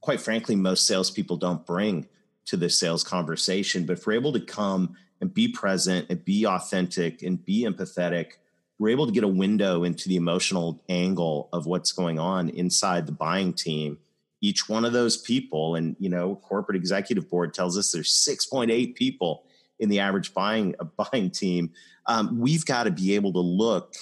quite 0.00 0.20
frankly, 0.20 0.56
most 0.56 0.88
salespeople 0.88 1.36
don't 1.36 1.64
bring 1.64 2.08
to 2.46 2.56
the 2.56 2.68
sales 2.68 3.04
conversation. 3.04 3.86
But 3.86 3.98
if 3.98 4.06
we're 4.06 4.14
able 4.14 4.32
to 4.32 4.40
come 4.40 4.96
and 5.20 5.32
be 5.32 5.46
present 5.46 6.06
and 6.10 6.24
be 6.24 6.44
authentic 6.44 7.22
and 7.22 7.42
be 7.44 7.64
empathetic, 7.64 8.32
we're 8.80 8.88
able 8.88 9.06
to 9.06 9.12
get 9.12 9.22
a 9.22 9.28
window 9.28 9.84
into 9.84 10.08
the 10.08 10.16
emotional 10.16 10.82
angle 10.88 11.48
of 11.52 11.66
what's 11.66 11.92
going 11.92 12.18
on 12.18 12.48
inside 12.48 13.06
the 13.06 13.12
buying 13.12 13.52
team. 13.52 13.98
Each 14.40 14.68
one 14.68 14.84
of 14.84 14.92
those 14.92 15.16
people, 15.16 15.76
and 15.76 15.94
you 16.00 16.08
know, 16.08 16.34
corporate 16.42 16.76
executive 16.76 17.30
board 17.30 17.54
tells 17.54 17.78
us 17.78 17.92
there's 17.92 18.12
6.8 18.12 18.96
people 18.96 19.44
in 19.78 19.88
the 19.90 20.00
average 20.00 20.34
buying 20.34 20.74
a 20.80 20.84
buying 21.12 21.30
team. 21.30 21.70
Um, 22.06 22.40
we've 22.40 22.66
got 22.66 22.84
to 22.84 22.90
be 22.90 23.14
able 23.14 23.32
to 23.34 23.38
look 23.38 23.94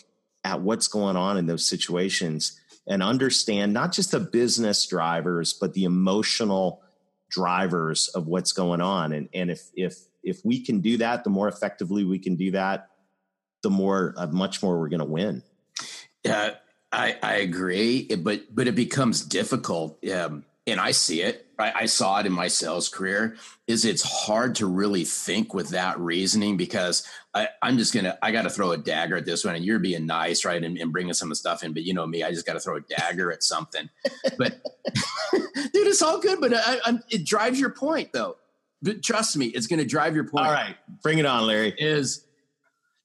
at 0.43 0.63
what's 0.63 0.89
going 0.89 1.17
on 1.17 1.37
in 1.37 1.45
those 1.45 1.69
situations 1.69 2.59
and 2.89 3.03
understand 3.03 3.73
not 3.73 3.93
just 3.93 4.13
the 4.13 4.21
business 4.21 4.87
drivers, 4.87 5.53
but 5.53 5.75
the 5.75 5.85
emotional 5.85 6.83
drivers 7.31 8.09
of 8.09 8.27
what's 8.27 8.53
going 8.53 8.81
on. 8.81 9.13
And, 9.13 9.29
and 9.35 9.51
if, 9.51 9.63
if, 9.75 9.99
if 10.23 10.41
we 10.45 10.65
can 10.65 10.81
do 10.81 10.97
that, 10.97 11.23
the 11.23 11.31
more 11.31 11.49
effectively 11.49 12.05
we 12.05 12.19
can 12.19 12.37
do 12.37 12.51
that, 12.53 12.91
the 13.63 13.71
more, 13.71 14.15
uh, 14.17 14.27
much 14.29 14.63
more 14.63 14.79
we're 14.79 14.89
going 14.89 15.01
to 15.01 15.05
win. 15.05 15.43
Yeah, 16.25 16.55
I, 16.91 17.17
I 17.23 17.35
agree, 17.37 18.07
but, 18.17 18.55
but 18.55 18.67
it 18.67 18.75
becomes 18.75 19.23
difficult. 19.23 20.03
Um, 20.11 20.45
and 20.71 20.81
I 20.81 20.91
see 20.91 21.23
it. 21.23 21.47
I, 21.59 21.73
I, 21.75 21.87
saw 21.87 22.21
it 22.21 22.27
in 22.27 22.33
my 22.33 22.49
sales 22.49 22.89
career. 22.89 23.37
Is 23.67 23.85
it's 23.85 24.03
hard 24.03 24.55
to 24.57 24.67
really 24.67 25.05
think 25.05 25.55
with 25.55 25.71
that 25.71 25.99
reasoning 25.99 26.57
because 26.57 27.07
I, 27.35 27.49
am 27.63 27.79
just 27.79 27.93
gonna 27.93 28.17
I 28.23 28.33
got 28.33 28.43
to 28.43 28.51
throw 28.51 28.73
a 28.73 28.77
dagger 28.77 29.17
at 29.17 29.25
this 29.25 29.45
one, 29.45 29.57
and 29.57 29.65
you're 29.65 29.79
being 29.79 30.07
nice, 30.07 30.45
right, 30.45 30.63
and, 30.63 30.79
and 30.79 30.93
bringing 30.93 31.15
some 31.15 31.27
of 31.27 31.31
the 31.31 31.37
stuff 31.37 31.63
in. 31.63 31.73
But 31.73 31.83
you 31.83 31.95
know 31.95 32.07
me, 32.07 32.23
I 32.23 32.31
just 32.31 32.47
got 32.47 32.55
to 32.55 32.61
throw 32.61 32.77
a 32.77 32.81
dagger 32.81 33.33
at 33.33 33.43
something. 33.43 33.89
But 34.37 34.63
dude, 35.33 35.87
it's 35.87 36.03
all 36.03 36.21
good. 36.21 36.41
But 36.41 36.53
I, 36.55 36.99
it 37.11 37.27
drives 37.27 37.61
your 37.61 37.71
point, 37.71 38.13
though. 38.13 38.37
But 38.81 39.03
trust 39.03 39.37
me, 39.37 39.47
it's 39.47 39.67
going 39.67 39.81
to 39.81 39.87
drive 39.87 40.15
your 40.15 40.29
point. 40.29 40.47
All 40.47 40.53
right, 40.53 40.77
bring 41.03 41.19
it 41.19 41.27
on, 41.27 41.47
Larry. 41.47 41.75
Is 41.79 42.25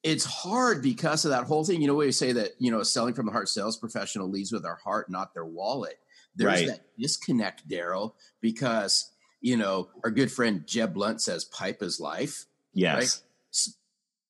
it's 0.04 0.26
hard 0.26 0.84
because 0.84 1.26
of 1.26 1.32
that 1.32 1.46
whole 1.46 1.64
thing. 1.64 1.82
You 1.82 1.88
know, 1.88 1.96
we 1.96 2.12
say 2.12 2.32
that 2.34 2.52
you 2.60 2.72
know, 2.72 2.84
selling 2.84 3.14
from 3.14 3.26
the 3.26 3.32
heart 3.32 3.50
sales 3.50 3.78
professional 3.78 4.30
leads 4.30 4.52
with 4.52 4.64
their 4.64 4.76
heart, 4.84 5.10
not 5.10 5.34
their 5.34 5.46
wallet 5.46 5.98
there's 6.36 6.62
right. 6.62 6.68
that 6.68 6.86
disconnect, 6.98 7.68
Darrell, 7.68 8.16
because 8.42 9.12
you 9.42 9.58
know 9.58 9.90
our 10.04 10.12
good 10.12 10.32
friend 10.32 10.66
Jeb 10.66 10.94
Blount 10.94 11.22
says 11.22 11.46
pipe 11.46 11.82
is 11.82 12.00
life. 12.00 12.46
Yes. 12.74 12.96
Right? 12.96 13.74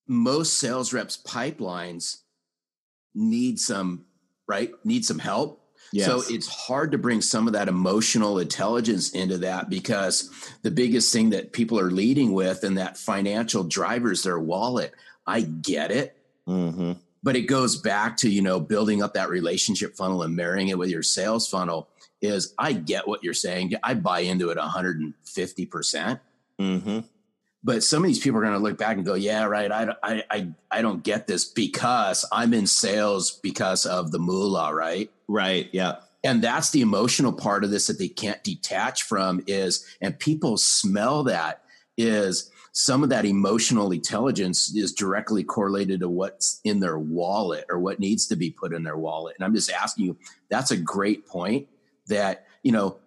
Most 0.08 0.60
sales 0.60 0.92
reps 0.92 1.18
pipelines 1.18 2.18
need 3.16 3.60
some 3.60 4.06
right 4.48 4.72
need 4.84 5.06
some 5.06 5.20
help. 5.20 5.60
Yes. 5.92 6.08
So 6.08 6.24
it's 6.28 6.48
hard 6.48 6.92
to 6.94 6.98
bring 6.98 7.22
some 7.22 7.46
of 7.46 7.54
that 7.54 7.68
emotional 7.68 8.40
intelligence 8.40 9.12
into 9.12 9.38
that 9.40 9.70
because 9.70 10.32
the 10.64 10.72
biggest 10.72 11.14
thing 11.14 11.30
that 11.30 11.54
people 11.54 11.80
are 11.80 11.92
leading 11.92 12.34
with 12.34 12.64
and 12.64 12.78
that 12.80 12.98
financial 12.98 13.64
drivers 13.64 14.24
their 14.24 14.40
wallet. 14.40 14.94
I 15.26 15.42
get 15.42 15.92
it. 15.92 16.18
Mm-hmm 16.48 16.94
but 17.24 17.38
it 17.38 17.44
goes 17.44 17.78
back 17.78 18.18
to 18.18 18.30
you 18.30 18.42
know 18.42 18.60
building 18.60 19.02
up 19.02 19.14
that 19.14 19.30
relationship 19.30 19.96
funnel 19.96 20.22
and 20.22 20.36
marrying 20.36 20.68
it 20.68 20.78
with 20.78 20.90
your 20.90 21.02
sales 21.02 21.48
funnel 21.48 21.88
is 22.24 22.56
I 22.58 22.74
get 22.74 23.08
what 23.08 23.24
you're 23.24 23.34
saying. 23.34 23.74
I 23.84 23.94
buy 23.94 24.22
into 24.22 24.50
it 24.50 24.58
150 24.58 25.66
percent. 25.68 26.20
Mm-hmm. 26.60 27.00
But 27.66 27.84
some 27.84 28.04
of 28.04 28.08
these 28.08 28.20
people 28.20 28.40
are 28.40 28.44
going 28.44 28.54
to 28.54 28.60
look 28.60 28.78
back 28.78 28.98
and 28.98 29.06
go, 29.06 29.14
"Yeah, 29.14 29.44
right. 29.44 29.72
I, 29.72 29.96
I, 30.02 30.24
I, 30.32 30.48
I 30.72 30.82
don't 30.82 31.04
get 31.04 31.28
this 31.28 31.46
because 31.46 32.26
I'm 32.32 32.54
in 32.54 32.66
sales 32.66 33.32
because 33.32 33.86
of 33.86 34.12
the 34.12 34.20
moolah, 34.20 34.74
right? 34.74 35.12
Right. 35.28 35.70
Yeah. 35.72 35.98
And 36.26 36.42
that's 36.42 36.72
the 36.72 36.82
emotional 36.82 37.34
part 37.34 37.66
of 37.66 37.70
this 37.70 37.88
that 37.88 38.00
they 38.00 38.08
can't 38.08 38.44
detach 38.44 39.04
from 39.04 39.44
is, 39.46 39.86
and 40.02 40.18
people 40.18 40.58
smell 40.58 41.24
that 41.26 41.64
is 41.98 42.50
some 42.72 43.04
of 43.04 43.10
that 43.10 43.26
emotional 43.26 43.92
intelligence 43.92 44.74
is 44.76 44.94
directly 44.94 45.44
correlated 45.44 46.00
to 46.00 46.10
what's 46.10 46.60
in 46.64 46.80
their 46.80 46.98
wallet 46.98 47.66
or 47.70 47.80
what 47.80 48.00
needs 48.00 48.26
to 48.28 48.36
be 48.36 48.50
put 48.50 48.74
in 48.74 48.84
their 48.84 48.98
wallet. 48.98 49.36
And 49.38 49.46
I'm 49.46 49.54
just 49.54 49.72
asking 49.72 50.06
you, 50.06 50.18
that's 50.50 50.72
a 50.72 50.78
great 50.78 51.28
point 51.28 51.68
that, 52.08 52.46
you 52.64 52.72
know, 52.72 52.98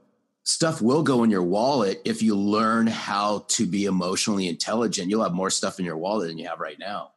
stuff 0.44 0.80
will 0.80 1.02
go 1.02 1.24
in 1.24 1.30
your 1.30 1.42
wallet 1.42 2.00
if 2.04 2.22
you 2.22 2.36
learn 2.36 2.86
how 2.86 3.44
to 3.48 3.66
be 3.66 3.84
emotionally 3.84 4.48
intelligent. 4.48 5.10
You'll 5.10 5.22
have 5.22 5.34
more 5.34 5.50
stuff 5.50 5.78
in 5.78 5.84
your 5.84 5.96
wallet 5.96 6.28
than 6.28 6.38
you 6.38 6.48
have 6.48 6.60
right 6.60 6.78
now. 6.78 7.12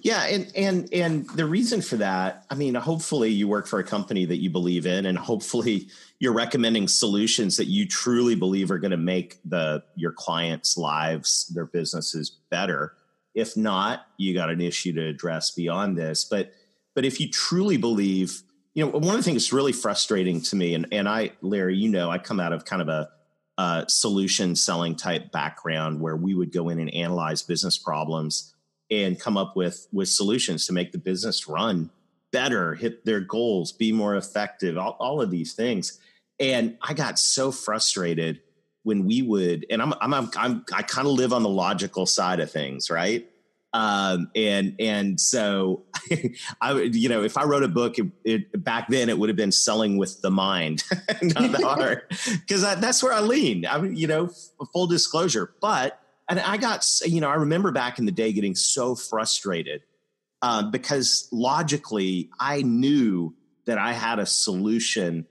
Yeah, 0.00 0.26
and 0.26 0.50
and 0.54 0.92
and 0.92 1.28
the 1.30 1.46
reason 1.46 1.82
for 1.82 1.96
that, 1.96 2.44
I 2.50 2.54
mean, 2.54 2.74
hopefully 2.74 3.30
you 3.30 3.48
work 3.48 3.66
for 3.66 3.78
a 3.78 3.84
company 3.84 4.24
that 4.26 4.36
you 4.36 4.50
believe 4.50 4.86
in 4.86 5.06
and 5.06 5.18
hopefully 5.18 5.88
you're 6.20 6.32
recommending 6.32 6.88
solutions 6.88 7.56
that 7.56 7.66
you 7.66 7.86
truly 7.86 8.34
believe 8.34 8.70
are 8.70 8.78
going 8.78 8.92
to 8.92 8.96
make 8.96 9.38
the 9.44 9.82
your 9.96 10.12
clients' 10.12 10.76
lives, 10.76 11.50
their 11.54 11.66
businesses 11.66 12.30
better 12.50 12.94
If 13.34 13.56
not, 13.56 14.06
you 14.16 14.34
got 14.34 14.50
an 14.50 14.60
issue 14.60 14.92
to 14.94 15.06
address 15.06 15.50
beyond 15.50 15.96
this. 15.96 16.24
But 16.24 16.52
but 16.94 17.04
if 17.04 17.20
you 17.20 17.30
truly 17.30 17.76
believe, 17.76 18.42
you 18.74 18.84
know, 18.84 18.90
one 18.90 19.14
of 19.14 19.16
the 19.16 19.22
things 19.22 19.42
that's 19.42 19.52
really 19.52 19.72
frustrating 19.72 20.40
to 20.42 20.56
me, 20.56 20.74
and 20.74 20.86
and 20.92 21.08
I, 21.08 21.32
Larry, 21.40 21.76
you 21.76 21.88
know, 21.88 22.10
I 22.10 22.18
come 22.18 22.40
out 22.40 22.52
of 22.52 22.64
kind 22.64 22.82
of 22.82 22.88
a 22.88 23.10
solution 23.88 24.54
selling 24.54 24.94
type 24.94 25.32
background 25.32 26.00
where 26.00 26.16
we 26.16 26.34
would 26.34 26.52
go 26.52 26.68
in 26.68 26.78
and 26.78 26.92
analyze 26.94 27.42
business 27.42 27.76
problems 27.76 28.54
and 28.90 29.18
come 29.18 29.36
up 29.36 29.56
with 29.56 29.88
with 29.92 30.08
solutions 30.08 30.66
to 30.66 30.72
make 30.72 30.92
the 30.92 30.98
business 30.98 31.48
run 31.48 31.90
better, 32.30 32.74
hit 32.74 33.04
their 33.04 33.20
goals, 33.20 33.72
be 33.72 33.92
more 33.92 34.16
effective, 34.16 34.76
all, 34.76 34.96
all 35.00 35.20
of 35.20 35.30
these 35.30 35.54
things. 35.54 35.98
And 36.38 36.76
I 36.82 36.94
got 36.94 37.18
so 37.18 37.50
frustrated 37.50 38.40
when 38.82 39.04
we 39.04 39.22
would, 39.22 39.66
and 39.70 39.82
I'm, 39.82 39.94
I'm, 40.00 40.14
I'm, 40.14 40.30
I'm 40.36 40.64
i 40.72 40.82
kind 40.82 41.06
of 41.06 41.14
live 41.14 41.32
on 41.32 41.42
the 41.42 41.48
logical 41.48 42.06
side 42.06 42.40
of 42.40 42.50
things, 42.50 42.90
right? 42.90 43.27
Um, 43.74 44.30
and 44.34 44.76
and 44.78 45.20
so 45.20 45.84
I 46.60 46.72
would, 46.72 46.96
you 46.96 47.08
know, 47.08 47.22
if 47.22 47.36
I 47.36 47.44
wrote 47.44 47.62
a 47.62 47.68
book, 47.68 47.98
it, 47.98 48.06
it, 48.24 48.64
back 48.64 48.88
then 48.88 49.08
it 49.08 49.18
would 49.18 49.28
have 49.28 49.36
been 49.36 49.52
selling 49.52 49.98
with 49.98 50.22
the 50.22 50.30
mind, 50.30 50.84
not 51.22 51.52
the 51.52 51.60
heart, 51.62 52.08
because 52.08 52.62
that's 52.62 53.02
where 53.02 53.12
I 53.12 53.20
lean. 53.20 53.66
I 53.66 53.78
mean, 53.78 53.94
you 53.94 54.06
know, 54.06 54.30
full 54.72 54.86
disclosure. 54.86 55.52
But 55.60 56.00
and 56.28 56.40
I 56.40 56.56
got, 56.56 56.86
you 57.04 57.20
know, 57.20 57.28
I 57.28 57.34
remember 57.34 57.70
back 57.70 57.98
in 57.98 58.06
the 58.06 58.12
day 58.12 58.32
getting 58.32 58.54
so 58.54 58.94
frustrated 58.94 59.82
um, 60.42 60.70
because 60.70 61.28
logically 61.32 62.30
I 62.38 62.62
knew 62.62 63.34
that 63.66 63.78
I 63.78 63.92
had 63.92 64.18
a 64.18 64.26
solution 64.26 65.26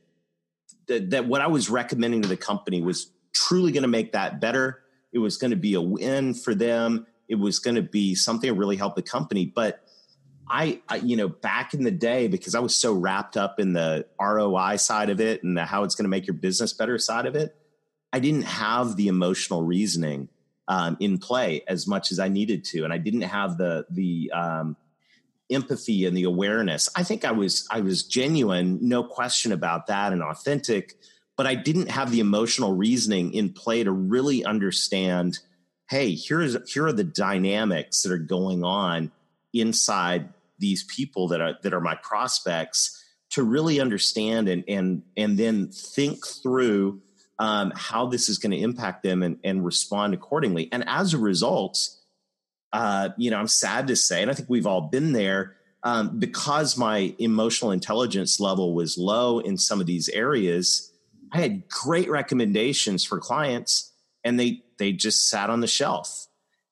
that, 0.87 1.11
that 1.11 1.27
what 1.27 1.41
I 1.41 1.47
was 1.47 1.69
recommending 1.69 2.21
to 2.21 2.27
the 2.27 2.37
company 2.37 2.81
was 2.81 3.11
truly 3.33 3.71
going 3.71 3.83
to 3.83 3.87
make 3.87 4.13
that 4.13 4.41
better. 4.41 4.81
It 5.11 5.19
was 5.19 5.37
going 5.37 5.51
to 5.51 5.57
be 5.57 5.73
a 5.75 5.81
win 5.81 6.33
for 6.33 6.55
them. 6.55 7.07
It 7.27 7.35
was 7.35 7.59
going 7.59 7.75
to 7.75 7.81
be 7.81 8.15
something 8.15 8.49
that 8.49 8.59
really 8.59 8.75
helped 8.75 8.95
the 8.95 9.01
company. 9.01 9.45
But 9.45 9.83
I, 10.49 10.81
I, 10.87 10.97
you 10.97 11.17
know, 11.17 11.27
back 11.27 11.73
in 11.73 11.83
the 11.83 11.91
day, 11.91 12.27
because 12.27 12.55
I 12.55 12.59
was 12.59 12.75
so 12.75 12.93
wrapped 12.93 13.35
up 13.35 13.59
in 13.59 13.73
the 13.73 14.05
ROI 14.19 14.77
side 14.77 15.09
of 15.09 15.19
it 15.19 15.43
and 15.43 15.57
the 15.57 15.65
how 15.65 15.83
it's 15.83 15.95
going 15.95 16.05
to 16.05 16.09
make 16.09 16.27
your 16.27 16.35
business 16.35 16.73
better 16.73 16.97
side 16.97 17.25
of 17.25 17.35
it, 17.35 17.55
I 18.13 18.19
didn't 18.19 18.43
have 18.43 18.95
the 18.95 19.09
emotional 19.09 19.63
reasoning 19.63 20.29
um, 20.69 20.97
in 20.99 21.17
play 21.17 21.63
as 21.67 21.87
much 21.87 22.11
as 22.11 22.19
I 22.19 22.29
needed 22.29 22.63
to, 22.65 22.83
and 22.83 22.93
I 22.93 22.97
didn't 22.97 23.21
have 23.21 23.57
the 23.57 23.85
the 23.89 24.31
um, 24.33 24.77
empathy 25.51 26.05
and 26.05 26.15
the 26.15 26.23
awareness. 26.23 26.89
I 26.95 27.03
think 27.03 27.25
I 27.25 27.31
was 27.31 27.67
I 27.69 27.81
was 27.81 28.03
genuine, 28.03 28.79
no 28.81 29.03
question 29.03 29.51
about 29.51 29.87
that, 29.87 30.13
and 30.13 30.23
authentic 30.23 30.95
but 31.37 31.45
I 31.45 31.55
didn't 31.55 31.91
have 31.91 32.11
the 32.11 32.19
emotional 32.19 32.73
reasoning 32.73 33.33
in 33.33 33.53
play 33.53 33.83
to 33.83 33.91
really 33.91 34.43
understand 34.43 35.39
hey, 35.89 36.15
here's 36.15 36.57
here 36.71 36.87
are 36.87 36.93
the 36.93 37.03
dynamics 37.03 38.03
that 38.03 38.11
are 38.11 38.17
going 38.17 38.63
on 38.63 39.11
inside 39.53 40.29
these 40.59 40.83
people 40.83 41.27
that 41.29 41.41
are 41.41 41.57
that 41.63 41.73
are 41.73 41.81
my 41.81 41.95
prospects 41.95 43.03
to 43.29 43.43
really 43.43 43.79
understand 43.79 44.47
and 44.47 44.63
and 44.67 45.03
and 45.15 45.37
then 45.37 45.67
think 45.67 46.25
through 46.25 47.01
um, 47.39 47.71
how 47.75 48.07
this 48.07 48.29
is 48.29 48.39
going 48.39 48.51
to 48.51 48.57
impact 48.57 49.03
them 49.03 49.21
and, 49.21 49.37
and 49.43 49.63
respond 49.63 50.13
accordingly. 50.13 50.69
And 50.71 50.83
as 50.87 51.13
a 51.13 51.19
result, 51.19 51.89
uh, 52.73 53.09
you 53.17 53.29
know, 53.29 53.37
I'm 53.37 53.47
sad 53.47 53.87
to 53.87 53.95
say, 53.95 54.23
and 54.23 54.31
I 54.31 54.33
think 54.33 54.49
we've 54.49 54.65
all 54.65 54.81
been 54.81 55.11
there, 55.11 55.55
um, 55.83 56.17
because 56.17 56.77
my 56.77 57.13
emotional 57.19 57.71
intelligence 57.71 58.39
level 58.39 58.73
was 58.73 58.97
low 58.97 59.37
in 59.39 59.57
some 59.57 59.79
of 59.79 59.85
these 59.85 60.09
areas. 60.09 60.91
I 61.31 61.39
had 61.39 61.69
great 61.69 62.09
recommendations 62.09 63.05
for 63.05 63.19
clients 63.19 63.93
and 64.23 64.39
they 64.39 64.63
they 64.77 64.91
just 64.91 65.29
sat 65.29 65.49
on 65.49 65.61
the 65.61 65.67
shelf. 65.67 66.27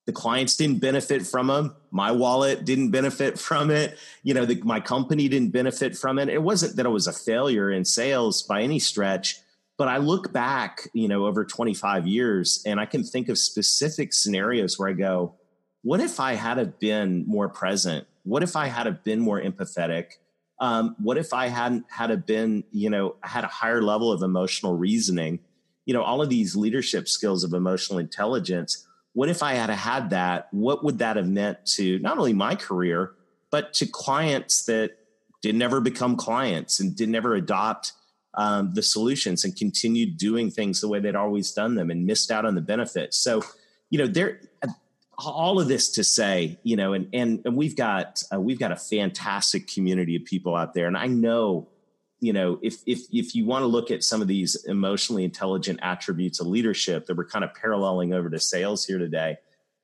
The 0.06 0.14
clients 0.14 0.56
didn't 0.56 0.80
benefit 0.80 1.26
from 1.26 1.48
them. 1.48 1.76
My 1.92 2.12
wallet 2.12 2.64
didn't 2.64 2.92
benefit 2.92 3.40
from 3.48 3.72
it. 3.72 3.98
You 4.24 4.34
know, 4.34 4.46
the, 4.46 4.62
my 4.62 4.80
company 4.80 5.28
didn't 5.28 5.52
benefit 5.52 5.98
from 5.98 6.20
it. 6.20 6.30
It 6.30 6.42
wasn't 6.42 6.76
that 6.76 6.86
it 6.86 6.90
was 6.90 7.08
a 7.08 7.14
failure 7.14 7.72
in 7.72 7.86
sales 7.86 8.44
by 8.44 8.62
any 8.62 8.80
stretch, 8.80 9.40
but 9.78 9.88
I 9.88 9.98
look 9.98 10.32
back, 10.32 10.88
you 10.94 11.08
know, 11.08 11.26
over 11.26 11.44
25 11.44 12.08
years 12.08 12.64
and 12.66 12.80
I 12.80 12.86
can 12.86 13.04
think 13.04 13.30
of 13.30 13.38
specific 13.38 14.14
scenarios 14.14 14.78
where 14.80 14.90
I 14.90 14.94
go, 14.94 15.36
what 15.82 16.00
if 16.00 16.20
I 16.20 16.34
had 16.34 16.58
have 16.58 16.80
been 16.80 17.26
more 17.28 17.50
present? 17.50 18.08
What 18.24 18.42
if 18.42 18.56
I 18.56 18.68
had 18.68 18.86
have 18.86 19.04
been 19.04 19.20
more 19.20 19.40
empathetic? 19.40 20.14
um, 20.60 20.96
what 21.00 21.18
if 21.18 21.34
I 21.34 21.48
hadn't 21.48 21.86
had 21.90 22.12
a 22.12 22.18
been, 22.18 22.64
you 22.72 22.90
know, 22.90 23.16
had 23.22 23.44
a 23.44 23.48
higher 23.48 23.82
level 23.82 24.12
of 24.12 24.22
emotional 24.22 24.76
reasoning, 24.76 25.40
you 25.86 25.94
know, 25.94 26.04
all 26.04 26.22
of 26.22 26.30
these 26.30 26.56
leadership 26.56 27.08
skills 27.08 27.44
of 27.44 27.54
emotional 27.54 28.00
intelligence. 28.00 28.88
What 29.14 29.30
if 29.30 29.42
I 29.42 29.54
had 29.54 29.70
had 29.70 30.10
that? 30.10 30.48
What 30.52 30.84
would 30.84 31.00
that 31.00 31.16
have 31.16 31.28
meant 31.28 31.66
to 31.78 32.00
not 32.00 32.18
only 32.18 32.34
my 32.34 32.56
career, 32.56 33.14
but 33.50 33.74
to 33.76 33.86
clients 33.86 34.66
that 34.66 34.98
didn't 35.42 35.62
ever 35.62 35.80
become 35.80 36.16
clients 36.16 36.80
and 36.80 36.96
didn't 36.96 37.16
ever 37.16 37.36
adopt 37.36 37.94
um, 38.34 38.74
the 38.74 38.82
solutions 38.82 39.46
and 39.46 39.56
continued 39.56 40.18
doing 40.18 40.52
things 40.52 40.82
the 40.82 40.88
way 40.88 41.00
they'd 41.00 41.16
always 41.16 41.52
done 41.52 41.76
them 41.76 41.90
and 41.90 42.06
missed 42.06 42.32
out 42.32 42.46
on 42.46 42.56
the 42.56 42.62
benefits. 42.62 43.18
So, 43.18 43.44
you 43.90 44.00
know, 44.00 44.08
there 44.08 44.42
all 45.18 45.60
of 45.60 45.68
this 45.68 45.90
to 45.92 46.04
say, 46.04 46.60
you 46.64 46.76
know, 46.76 46.94
and 46.94 47.08
and 47.14 47.42
and 47.46 47.56
we've 47.56 47.76
got 47.76 48.24
uh, 48.34 48.40
we've 48.40 48.60
got 48.60 48.72
a 48.72 48.76
fantastic 48.76 49.68
community 49.68 50.16
of 50.16 50.26
people 50.26 50.56
out 50.56 50.74
there, 50.74 50.88
and 50.88 50.98
I 50.98 51.08
know, 51.08 51.68
you 52.20 52.34
know, 52.34 52.60
if 52.62 52.78
if 52.86 53.02
if 53.12 53.36
you 53.36 53.46
want 53.46 53.64
to 53.64 53.68
look 53.68 53.92
at 53.92 54.04
some 54.04 54.22
of 54.22 54.28
these 54.28 54.56
emotionally 54.66 55.24
intelligent 55.24 55.80
attributes 55.82 56.40
of 56.40 56.48
leadership 56.48 57.06
that 57.06 57.18
we're 57.18 57.28
kind 57.28 57.44
of 57.44 57.54
paralleling 57.54 58.14
over 58.14 58.30
to 58.30 58.40
sales 58.40 58.86
here 58.86 58.98
today, 58.98 59.38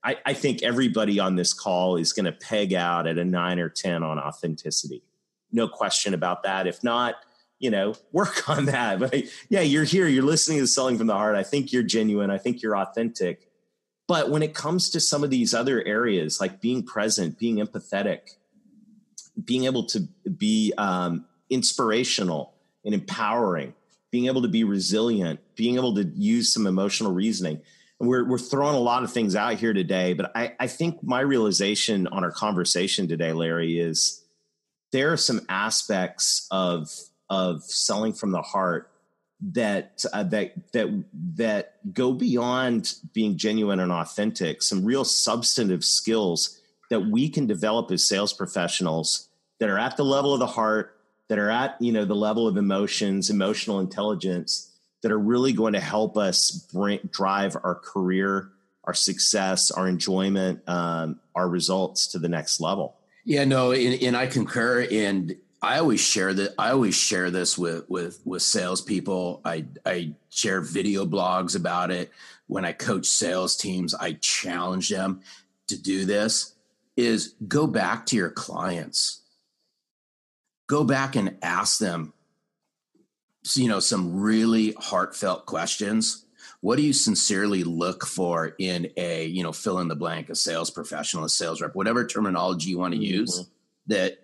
I, 0.04 0.17
I 0.26 0.34
think 0.34 0.63
everybody 0.63 1.20
on 1.20 1.36
this 1.36 1.54
call 1.54 1.98
is 1.98 2.13
going 2.13 2.26
to 2.26 2.32
peg 2.32 2.74
out 2.74 3.08
at 3.08 3.17
a 3.17 3.26
nine 3.26 3.60
or 3.60 3.70
ten 3.70 4.04
on 4.04 4.17
authenticity, 4.17 5.04
no 5.52 5.67
question 5.67 6.13
about 6.13 6.44
that. 6.44 6.67
If 6.67 6.84
not, 6.84 7.15
you 7.60 7.70
know, 7.70 7.96
work 8.12 8.50
on 8.50 8.65
that. 8.65 9.00
But 9.00 9.24
yeah, 9.50 9.62
you're 9.62 9.84
here, 9.84 10.08
you're 10.08 10.24
listening 10.24 10.60
to 10.60 10.67
selling 10.67 10.98
from 10.98 11.08
the 11.08 11.15
heart. 11.15 11.36
I 11.36 11.44
think 11.44 11.74
you're 11.74 11.84
genuine. 11.84 12.32
I 12.32 12.38
think 12.38 12.62
you're 12.62 12.78
authentic 12.78 13.52
but 14.12 14.30
when 14.30 14.44
it 14.44 14.54
comes 14.54 14.89
to 14.89 15.00
some 15.00 15.24
of 15.24 15.30
these 15.30 15.54
other 15.54 15.82
areas, 15.86 16.41
like 16.41 16.60
being 16.60 16.84
present, 16.84 17.39
being 17.39 17.65
empathetic, 17.65 18.36
being 19.46 19.63
able 19.63 19.86
to 19.86 20.02
be 20.38 20.74
um, 20.78 21.24
inspirational 21.52 22.54
and 22.84 22.96
empowering, 22.96 23.76
being 24.10 24.26
able 24.26 24.42
to 24.42 24.48
be 24.48 24.64
resilient, 24.64 25.40
being 25.56 25.76
able 25.76 25.94
to 25.96 26.04
use 26.16 26.52
some 26.52 26.66
emotional 26.66 27.12
reasoning. 27.12 27.62
And 28.00 28.10
we're, 28.10 28.28
we're 28.28 28.40
throwing 28.40 28.76
a 28.76 28.80
lot 28.80 29.04
of 29.04 29.12
things 29.12 29.36
out 29.36 29.56
here 29.56 29.74
today, 29.74 30.14
but 30.14 30.32
I, 30.36 30.56
I 30.60 30.66
think 30.66 31.04
my 31.04 31.20
realization 31.20 32.08
on 32.08 32.24
our 32.24 32.32
conversation 32.32 33.08
today, 33.08 33.34
Larry, 33.34 33.80
is 33.80 34.24
there 34.92 35.14
are 35.14 35.18
some 35.18 35.42
aspects 35.50 36.48
of, 36.50 36.90
of 37.30 37.64
selling 37.64 38.14
from 38.14 38.32
the 38.32 38.42
heart 38.42 38.92
that 39.54 40.06
uh, 40.14 40.22
that 40.22 40.54
that 40.72 41.04
that 41.14 41.94
go 41.94 42.14
beyond 42.14 42.94
being 43.12 43.38
genuine 43.38 43.80
and 43.80 43.92
authentic 43.92 44.62
some 44.62 44.86
real 44.86 45.04
substantive 45.04 45.84
skills 45.84 46.60
that 46.92 47.00
we 47.00 47.28
can 47.28 47.48
develop 47.48 47.90
as 47.90 48.08
sales 48.08 48.34
professionals 48.34 49.30
that 49.60 49.70
are 49.70 49.80
at 49.80 49.98
the 49.98 50.06
level 50.06 50.34
of 50.34 50.40
the 50.40 50.46
heart 50.46 50.96
that 51.32 51.39
are 51.39 51.50
at 51.50 51.82
you 51.82 51.94
know 51.94 52.04
the 52.04 52.13
level 52.13 52.46
of 52.46 52.58
emotions 52.58 53.30
emotional 53.30 53.80
intelligence 53.80 54.70
that 55.02 55.13
are 55.13 55.17
really 55.17 55.54
going 55.54 55.72
to 55.72 55.80
help 55.80 56.17
us 56.17 56.67
bring, 56.74 57.00
drive 57.10 57.56
our 57.63 57.76
career 57.76 58.50
our 58.84 58.94
success 58.94 59.72
our 59.72 59.88
enjoyment 59.88 60.62
um, 60.67 61.22
our 61.34 61.48
results 61.48 62.08
to 62.08 62.20
the 62.20 62.28
next 62.28 62.60
level 62.60 62.98
yeah 63.24 63.46
no 63.46 63.72
and, 63.72 64.04
and 64.04 64.17
i 64.17 64.28
concur 64.28 64.86
and 64.91 65.38
I 65.63 65.78
always 65.78 66.00
share 66.00 66.34
that. 66.34 66.56
I 66.58 66.72
always 66.72 66.96
share 66.96 67.30
this 67.30 67.56
with 67.56 67.88
with 67.88 68.20
with 68.26 68.41
salespeople. 68.41 69.41
I 69.46 69.65
I 69.86 70.13
share 70.32 70.60
video 70.60 71.06
blogs 71.06 71.56
about 71.56 71.91
it. 71.91 72.10
When 72.48 72.65
I 72.65 72.72
coach 72.72 73.06
sales 73.06 73.56
teams, 73.56 73.94
I 73.94 74.13
challenge 74.13 74.89
them 74.89 75.22
to 75.67 75.80
do 75.80 76.06
this. 76.06 76.56
Is 76.98 77.36
go 77.48 77.67
back 77.67 78.08
to 78.08 78.15
your 78.15 78.32
clients. 78.32 79.20
Go 80.71 80.86
back 80.86 81.17
and 81.17 81.36
ask 81.41 81.79
them, 81.79 82.13
you 83.55 83.67
know, 83.67 83.81
some 83.81 84.21
really 84.21 84.71
heartfelt 84.79 85.45
questions. 85.45 86.25
What 86.62 86.77
do 86.77 86.81
you 86.81 86.93
sincerely 86.93 87.65
look 87.65 88.05
for 88.05 88.55
in 88.57 88.89
a, 88.95 89.25
you 89.25 89.43
know, 89.43 89.51
fill 89.51 89.79
in 89.79 89.89
the 89.89 89.97
blank, 89.97 90.29
a 90.29 90.36
sales 90.36 90.69
professional, 90.69 91.25
a 91.25 91.29
sales 91.29 91.60
rep, 91.60 91.75
whatever 91.75 92.07
terminology 92.07 92.69
you 92.69 92.79
want 92.79 92.93
to 92.93 92.99
mm-hmm. 93.01 93.19
use 93.19 93.49
that 93.88 94.19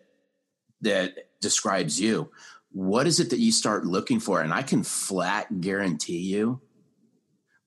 that 0.80 1.16
describes 1.42 2.00
you. 2.00 2.32
What 2.72 3.08
is 3.08 3.20
it 3.20 3.32
that 3.32 3.40
you 3.40 3.52
start 3.52 3.86
looking 3.86 4.22
for? 4.22 4.40
And 4.40 4.54
I 4.54 4.62
can 4.62 4.84
flat 4.84 5.60
guarantee 5.60 6.20
you 6.20 6.62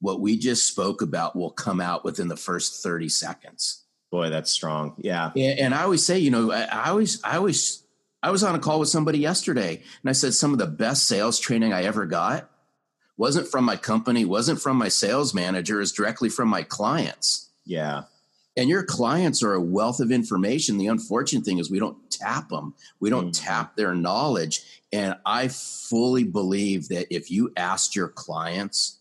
what 0.01 0.23
we 0.23 0.39
just 0.39 0.67
spoke 0.67 1.03
about 1.03 1.37
will 1.37 1.51
come 1.51 1.83
out 1.83 2.03
within 2.03 2.29
the 2.29 2.37
first 2.37 2.83
30 2.83 3.11
seconds. 3.11 3.85
Boy, 4.11 4.31
that's 4.31 4.51
strong. 4.51 4.95
Yeah. 4.97 5.33
And, 5.37 5.75
I 5.75 5.83
always 5.83 6.07
say, 6.07 6.19
you 6.19 6.31
know, 6.31 6.51
I, 6.51 6.63
I 6.63 6.89
always, 6.89 7.23
I 7.23 7.37
always, 7.37 7.85
I 8.23 8.31
was 8.31 8.43
on 8.43 8.55
a 8.55 8.59
call 8.59 8.81
with 8.81 8.89
somebody 8.89 9.19
yesterday 9.19 9.83
and 10.03 10.11
I 10.11 10.13
said 10.13 10.35
some 10.35 10.53
of 10.53 10.59
the 10.59 10.67
best 10.67 11.07
sales 11.07 11.39
training 11.39 11.73
I 11.73 11.85
ever 11.85 12.07
got 12.07 12.51
wasn't 13.17 13.49
from 13.49 13.65
my 13.65 13.77
company, 13.77 14.25
wasn't 14.25 14.61
from 14.61 14.77
my 14.77 14.89
sales 14.89 15.35
manager, 15.35 15.81
is 15.81 15.93
directly 15.93 16.29
from 16.29 16.49
my 16.49 16.63
clients. 16.63 17.51
Yeah. 17.65 18.05
and 18.57 18.69
your 18.69 18.83
clients 18.83 19.43
are 19.43 19.55
a 19.55 19.61
wealth 19.61 20.01
of 20.01 20.11
information. 20.11 20.77
The 20.77 20.89
unfortunate 20.89 21.45
thing 21.45 21.59
is 21.59 21.71
we 21.71 21.79
don't 21.79 22.11
tap 22.11 22.49
them. 22.49 22.75
We 22.99 23.09
don't 23.09 23.29
mm. 23.29 23.45
tap 23.45 23.77
their 23.77 23.95
knowledge. 23.95 24.61
And 24.93 25.17
I 25.25 25.49
fully 25.49 26.25
believe 26.25 26.89
that 26.89 27.15
if 27.15 27.31
you 27.31 27.53
asked 27.57 27.95
your 27.95 28.09
clients, 28.09 28.99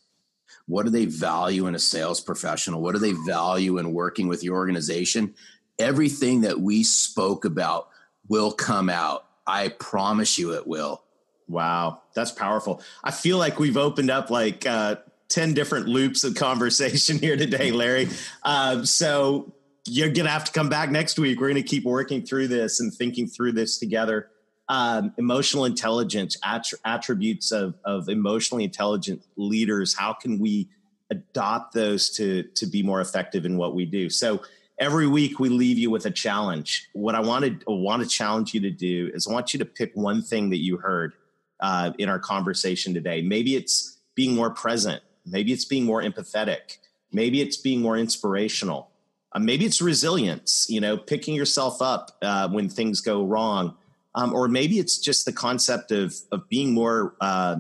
what 0.68 0.84
do 0.84 0.92
they 0.92 1.06
value 1.06 1.66
in 1.66 1.74
a 1.74 1.80
sales 1.80 2.22
professional? 2.22 2.82
What 2.82 2.94
do 2.94 3.00
they 3.00 3.14
value 3.14 3.80
in 3.80 3.92
working 3.92 4.28
with 4.28 4.44
your 4.44 4.56
organization? 4.56 5.34
Everything 5.80 6.42
that 6.42 6.60
we 6.60 6.84
spoke 6.84 7.44
about 7.44 7.90
will 8.30 8.52
come 8.52 8.90
out. 8.90 9.26
I 9.46 9.70
promise 9.70 10.38
you 10.38 10.54
it 10.54 10.66
will. 10.66 11.04
Wow, 11.48 12.04
that's 12.14 12.32
powerful. 12.32 12.82
I 13.04 13.12
feel 13.12 13.38
like 13.40 13.60
we've 13.60 13.76
opened 13.76 14.12
up 14.12 14.30
like 14.30 14.66
uh, 14.68 14.98
10 15.30 15.56
different 15.56 15.88
loops 15.88 16.24
of 16.24 16.36
conversation 16.36 17.18
here 17.20 17.36
today, 17.36 17.72
Larry. 17.72 18.08
Um, 18.44 18.86
so 18.86 19.52
you're 19.88 20.10
going 20.10 20.26
to 20.26 20.32
have 20.32 20.46
to 20.46 20.52
come 20.52 20.70
back 20.70 20.92
next 20.92 21.18
week. 21.18 21.40
We're 21.40 21.50
going 21.50 21.64
to 21.64 21.68
keep 21.68 21.84
working 21.84 22.24
through 22.24 22.50
this 22.50 22.80
and 22.80 22.94
thinking 22.94 23.28
through 23.28 23.54
this 23.54 23.80
together. 23.80 24.30
Um, 24.68 25.14
emotional 25.18 25.66
intelligence, 25.66 26.38
attributes 26.86 27.52
of, 27.52 27.74
of 27.84 28.08
emotionally 28.08 28.64
intelligent 28.64 29.24
leaders. 29.36 29.96
How 29.98 30.14
can 30.14 30.38
we 30.38 30.70
adopt 31.10 31.74
those 31.74 32.12
to, 32.12 32.44
to 32.44 32.68
be 32.68 32.84
more 32.84 33.02
effective 33.02 33.46
in 33.46 33.58
what 33.58 33.74
we 33.74 33.88
do? 33.88 34.12
So 34.12 34.44
every 34.80 35.08
week 35.08 35.40
we 35.40 35.50
leave 35.50 35.78
you 35.78 35.92
with 35.92 36.06
a 36.06 36.12
challenge. 36.12 36.90
What 36.94 37.16
I 37.16 37.20
wanted, 37.20 37.64
want 37.68 38.02
to 38.02 38.10
challenge 38.10 38.54
you 38.54 38.62
to 38.62 38.72
do 38.72 39.12
is 39.14 39.28
I 39.28 39.34
want 39.34 39.54
you 39.54 39.60
to 39.60 39.66
pick 39.66 39.92
one 39.94 40.22
thing 40.22 40.50
that 40.50 40.60
you 40.60 40.78
heard 40.78 41.14
uh, 41.60 41.92
in 41.98 42.10
our 42.10 42.20
conversation 42.20 42.94
today. 42.94 43.22
Maybe 43.22 43.56
it's 43.56 43.98
being 44.16 44.36
more 44.36 44.50
present. 44.50 45.04
Maybe 45.26 45.52
it's 45.52 45.66
being 45.66 45.86
more 45.86 46.02
empathetic. 46.02 46.78
Maybe 47.12 47.42
it's 47.42 47.58
being 47.58 47.82
more 47.82 47.98
inspirational. 47.98 48.90
Uh, 49.32 49.40
maybe 49.40 49.66
it's 49.66 49.82
resilience, 49.82 50.66
you 50.70 50.82
know, 50.82 50.98
picking 50.98 51.36
yourself 51.36 51.82
up 51.82 52.18
uh, 52.22 52.48
when 52.50 52.70
things 52.70 53.02
go 53.02 53.24
wrong. 53.24 53.76
Um, 54.16 54.34
or 54.34 54.48
maybe 54.48 54.80
it's 54.80 54.98
just 54.98 55.26
the 55.26 55.34
concept 55.34 55.92
of, 55.92 56.16
of 56.32 56.50
being 56.50 56.74
more 56.74 57.16
uh, 57.22 57.58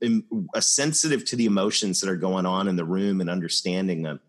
in, 0.00 0.24
sensitive 0.60 1.24
to 1.26 1.36
the 1.36 1.44
emotions 1.44 2.00
that 2.00 2.08
are 2.08 2.16
going 2.16 2.46
on 2.46 2.68
in 2.68 2.76
the 2.76 2.84
room 2.84 3.20
and 3.20 3.28
understanding 3.28 4.02
them. 4.02 4.20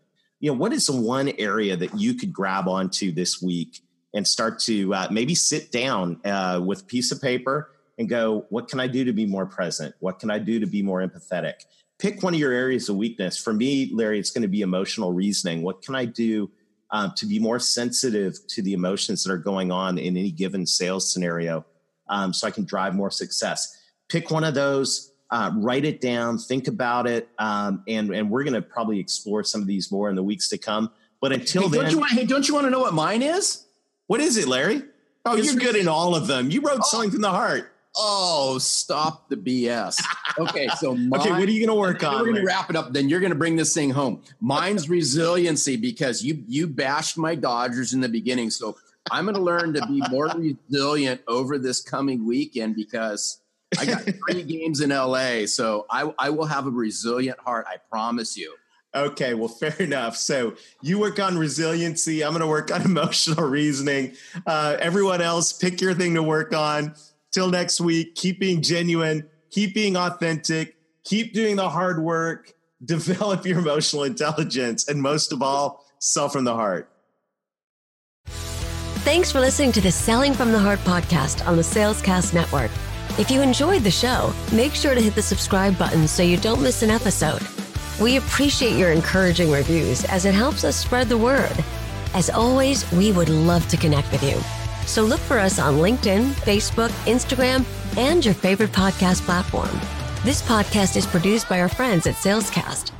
You 0.44 0.50
know, 0.50 0.58
what 0.58 0.74
is 0.74 0.88
the 0.88 1.00
one 1.00 1.32
area 1.38 1.74
that 1.74 1.98
you 1.98 2.12
could 2.12 2.30
grab 2.30 2.68
onto 2.68 3.10
this 3.10 3.40
week 3.40 3.80
and 4.12 4.28
start 4.28 4.58
to 4.64 4.92
uh, 4.92 5.08
maybe 5.10 5.34
sit 5.34 5.72
down 5.72 6.20
uh, 6.22 6.60
with 6.62 6.82
a 6.82 6.84
piece 6.84 7.10
of 7.12 7.22
paper 7.22 7.70
and 7.96 8.10
go, 8.10 8.44
what 8.50 8.68
can 8.68 8.78
I 8.78 8.86
do 8.86 9.06
to 9.06 9.12
be 9.14 9.24
more 9.24 9.46
present? 9.46 9.94
What 10.00 10.18
can 10.18 10.30
I 10.30 10.38
do 10.38 10.60
to 10.60 10.66
be 10.66 10.82
more 10.82 11.00
empathetic? 11.00 11.64
Pick 11.98 12.22
one 12.22 12.34
of 12.34 12.40
your 12.40 12.52
areas 12.52 12.90
of 12.90 12.96
weakness. 12.96 13.38
For 13.38 13.54
me, 13.54 13.90
Larry, 13.94 14.18
it's 14.18 14.32
going 14.32 14.42
to 14.42 14.48
be 14.48 14.60
emotional 14.60 15.14
reasoning. 15.14 15.62
What 15.62 15.80
can 15.80 15.94
I 15.94 16.04
do 16.04 16.50
um, 16.90 17.14
to 17.16 17.24
be 17.24 17.38
more 17.38 17.58
sensitive 17.58 18.36
to 18.48 18.60
the 18.60 18.74
emotions 18.74 19.24
that 19.24 19.32
are 19.32 19.38
going 19.38 19.72
on 19.72 19.96
in 19.96 20.14
any 20.14 20.30
given 20.30 20.66
sales 20.66 21.10
scenario 21.10 21.64
um, 22.10 22.34
so 22.34 22.46
I 22.46 22.50
can 22.50 22.66
drive 22.66 22.94
more 22.94 23.10
success? 23.10 23.74
Pick 24.10 24.30
one 24.30 24.44
of 24.44 24.52
those, 24.52 25.10
uh, 25.30 25.50
write 25.56 25.84
it 25.84 26.00
down, 26.00 26.38
think 26.38 26.68
about 26.68 27.06
it, 27.06 27.28
um, 27.38 27.82
and, 27.88 28.14
and 28.14 28.30
we're 28.30 28.44
going 28.44 28.54
to 28.54 28.62
probably 28.62 28.98
explore 28.98 29.42
some 29.42 29.60
of 29.60 29.66
these 29.66 29.90
more 29.90 30.08
in 30.08 30.16
the 30.16 30.22
weeks 30.22 30.48
to 30.50 30.58
come. 30.58 30.90
But 31.20 31.32
until 31.32 31.62
hey, 31.62 31.68
then, 31.68 31.80
don't 31.82 31.90
you, 31.90 31.98
want, 31.98 32.12
hey, 32.12 32.26
don't 32.26 32.48
you 32.48 32.54
want 32.54 32.66
to 32.66 32.70
know 32.70 32.80
what 32.80 32.94
mine 32.94 33.22
is? 33.22 33.64
What 34.06 34.20
is 34.20 34.36
it, 34.36 34.46
Larry? 34.46 34.82
Oh, 35.24 35.36
you're 35.36 35.54
good 35.54 35.76
in 35.76 35.88
all 35.88 36.14
of 36.14 36.26
them. 36.26 36.50
You 36.50 36.60
wrote 36.60 36.80
oh. 36.80 36.84
something 36.84 37.10
from 37.10 37.22
the 37.22 37.30
heart. 37.30 37.70
Oh, 37.96 38.58
stop 38.58 39.28
the 39.28 39.36
BS. 39.36 40.02
Okay, 40.38 40.68
so 40.78 40.96
mine, 40.96 41.12
okay, 41.20 41.30
what 41.30 41.42
are 41.42 41.50
you 41.50 41.64
going 41.64 41.74
to 41.74 41.80
work 41.80 42.02
on? 42.02 42.14
We're 42.14 42.24
going 42.24 42.36
to 42.36 42.44
wrap 42.44 42.68
it 42.68 42.76
up. 42.76 42.92
Then 42.92 43.08
you're 43.08 43.20
going 43.20 43.32
to 43.32 43.38
bring 43.38 43.56
this 43.56 43.72
thing 43.72 43.90
home. 43.90 44.22
Mine's 44.40 44.88
resiliency 44.88 45.76
because 45.76 46.22
you 46.22 46.42
you 46.48 46.66
bashed 46.66 47.16
my 47.16 47.36
Dodgers 47.36 47.94
in 47.94 48.00
the 48.00 48.08
beginning, 48.08 48.50
so 48.50 48.76
I'm 49.10 49.24
going 49.24 49.36
to 49.36 49.42
learn 49.42 49.74
to 49.74 49.86
be 49.86 50.02
more 50.10 50.28
resilient 50.36 51.20
over 51.28 51.56
this 51.56 51.80
coming 51.80 52.26
weekend 52.26 52.74
because 52.74 53.38
I 53.78 53.86
got 53.86 54.02
three 54.02 54.42
games 54.44 54.80
in 54.80 54.90
LA, 54.90 55.46
so 55.46 55.86
I 55.90 56.12
I 56.18 56.30
will 56.30 56.46
have 56.46 56.66
a 56.66 56.70
resilient 56.70 57.38
heart. 57.40 57.66
I 57.68 57.76
promise 57.90 58.36
you. 58.36 58.54
Okay, 58.94 59.34
well, 59.34 59.48
fair 59.48 59.74
enough. 59.80 60.16
So 60.16 60.54
you 60.80 61.00
work 61.00 61.18
on 61.18 61.36
resiliency. 61.36 62.22
I'm 62.22 62.30
going 62.30 62.42
to 62.42 62.46
work 62.46 62.72
on 62.72 62.82
emotional 62.84 63.44
reasoning. 63.44 64.12
Uh, 64.46 64.76
everyone 64.78 65.20
else, 65.20 65.52
pick 65.52 65.80
your 65.80 65.94
thing 65.94 66.14
to 66.14 66.22
work 66.22 66.54
on 66.54 66.94
Till 67.34 67.50
next 67.50 67.80
week, 67.80 68.14
keep 68.14 68.38
being 68.38 68.62
genuine, 68.62 69.28
keep 69.50 69.74
being 69.74 69.96
authentic, 69.96 70.76
keep 71.02 71.34
doing 71.34 71.56
the 71.56 71.68
hard 71.68 72.00
work, 72.00 72.52
develop 72.84 73.44
your 73.44 73.58
emotional 73.58 74.04
intelligence, 74.04 74.86
and 74.86 75.02
most 75.02 75.32
of 75.32 75.42
all, 75.42 75.84
sell 75.98 76.28
from 76.28 76.44
the 76.44 76.54
heart. 76.54 76.88
Thanks 79.02 79.32
for 79.32 79.40
listening 79.40 79.72
to 79.72 79.80
the 79.80 79.90
Selling 79.90 80.32
from 80.32 80.52
the 80.52 80.60
Heart 80.60 80.78
podcast 80.80 81.44
on 81.44 81.56
the 81.56 81.62
Salescast 81.62 82.34
Network. 82.34 82.70
If 83.16 83.30
you 83.30 83.42
enjoyed 83.42 83.82
the 83.82 83.92
show, 83.92 84.32
make 84.52 84.74
sure 84.74 84.92
to 84.92 85.00
hit 85.00 85.14
the 85.14 85.22
subscribe 85.22 85.78
button 85.78 86.08
so 86.08 86.24
you 86.24 86.36
don't 86.36 86.60
miss 86.60 86.82
an 86.82 86.90
episode. 86.90 87.40
We 88.00 88.16
appreciate 88.16 88.76
your 88.76 88.90
encouraging 88.90 89.52
reviews 89.52 90.04
as 90.06 90.24
it 90.24 90.34
helps 90.34 90.64
us 90.64 90.74
spread 90.74 91.08
the 91.08 91.16
word. 91.16 91.52
As 92.12 92.28
always, 92.28 92.90
we 92.90 93.12
would 93.12 93.28
love 93.28 93.68
to 93.68 93.76
connect 93.76 94.10
with 94.10 94.24
you. 94.24 94.36
So 94.86 95.04
look 95.04 95.20
for 95.20 95.38
us 95.38 95.60
on 95.60 95.74
LinkedIn, 95.74 96.32
Facebook, 96.42 96.88
Instagram, 97.06 97.64
and 97.96 98.24
your 98.24 98.34
favorite 98.34 98.72
podcast 98.72 99.20
platform. 99.20 99.70
This 100.24 100.42
podcast 100.42 100.96
is 100.96 101.06
produced 101.06 101.48
by 101.48 101.60
our 101.60 101.68
friends 101.68 102.08
at 102.08 102.16
Salescast. 102.16 102.90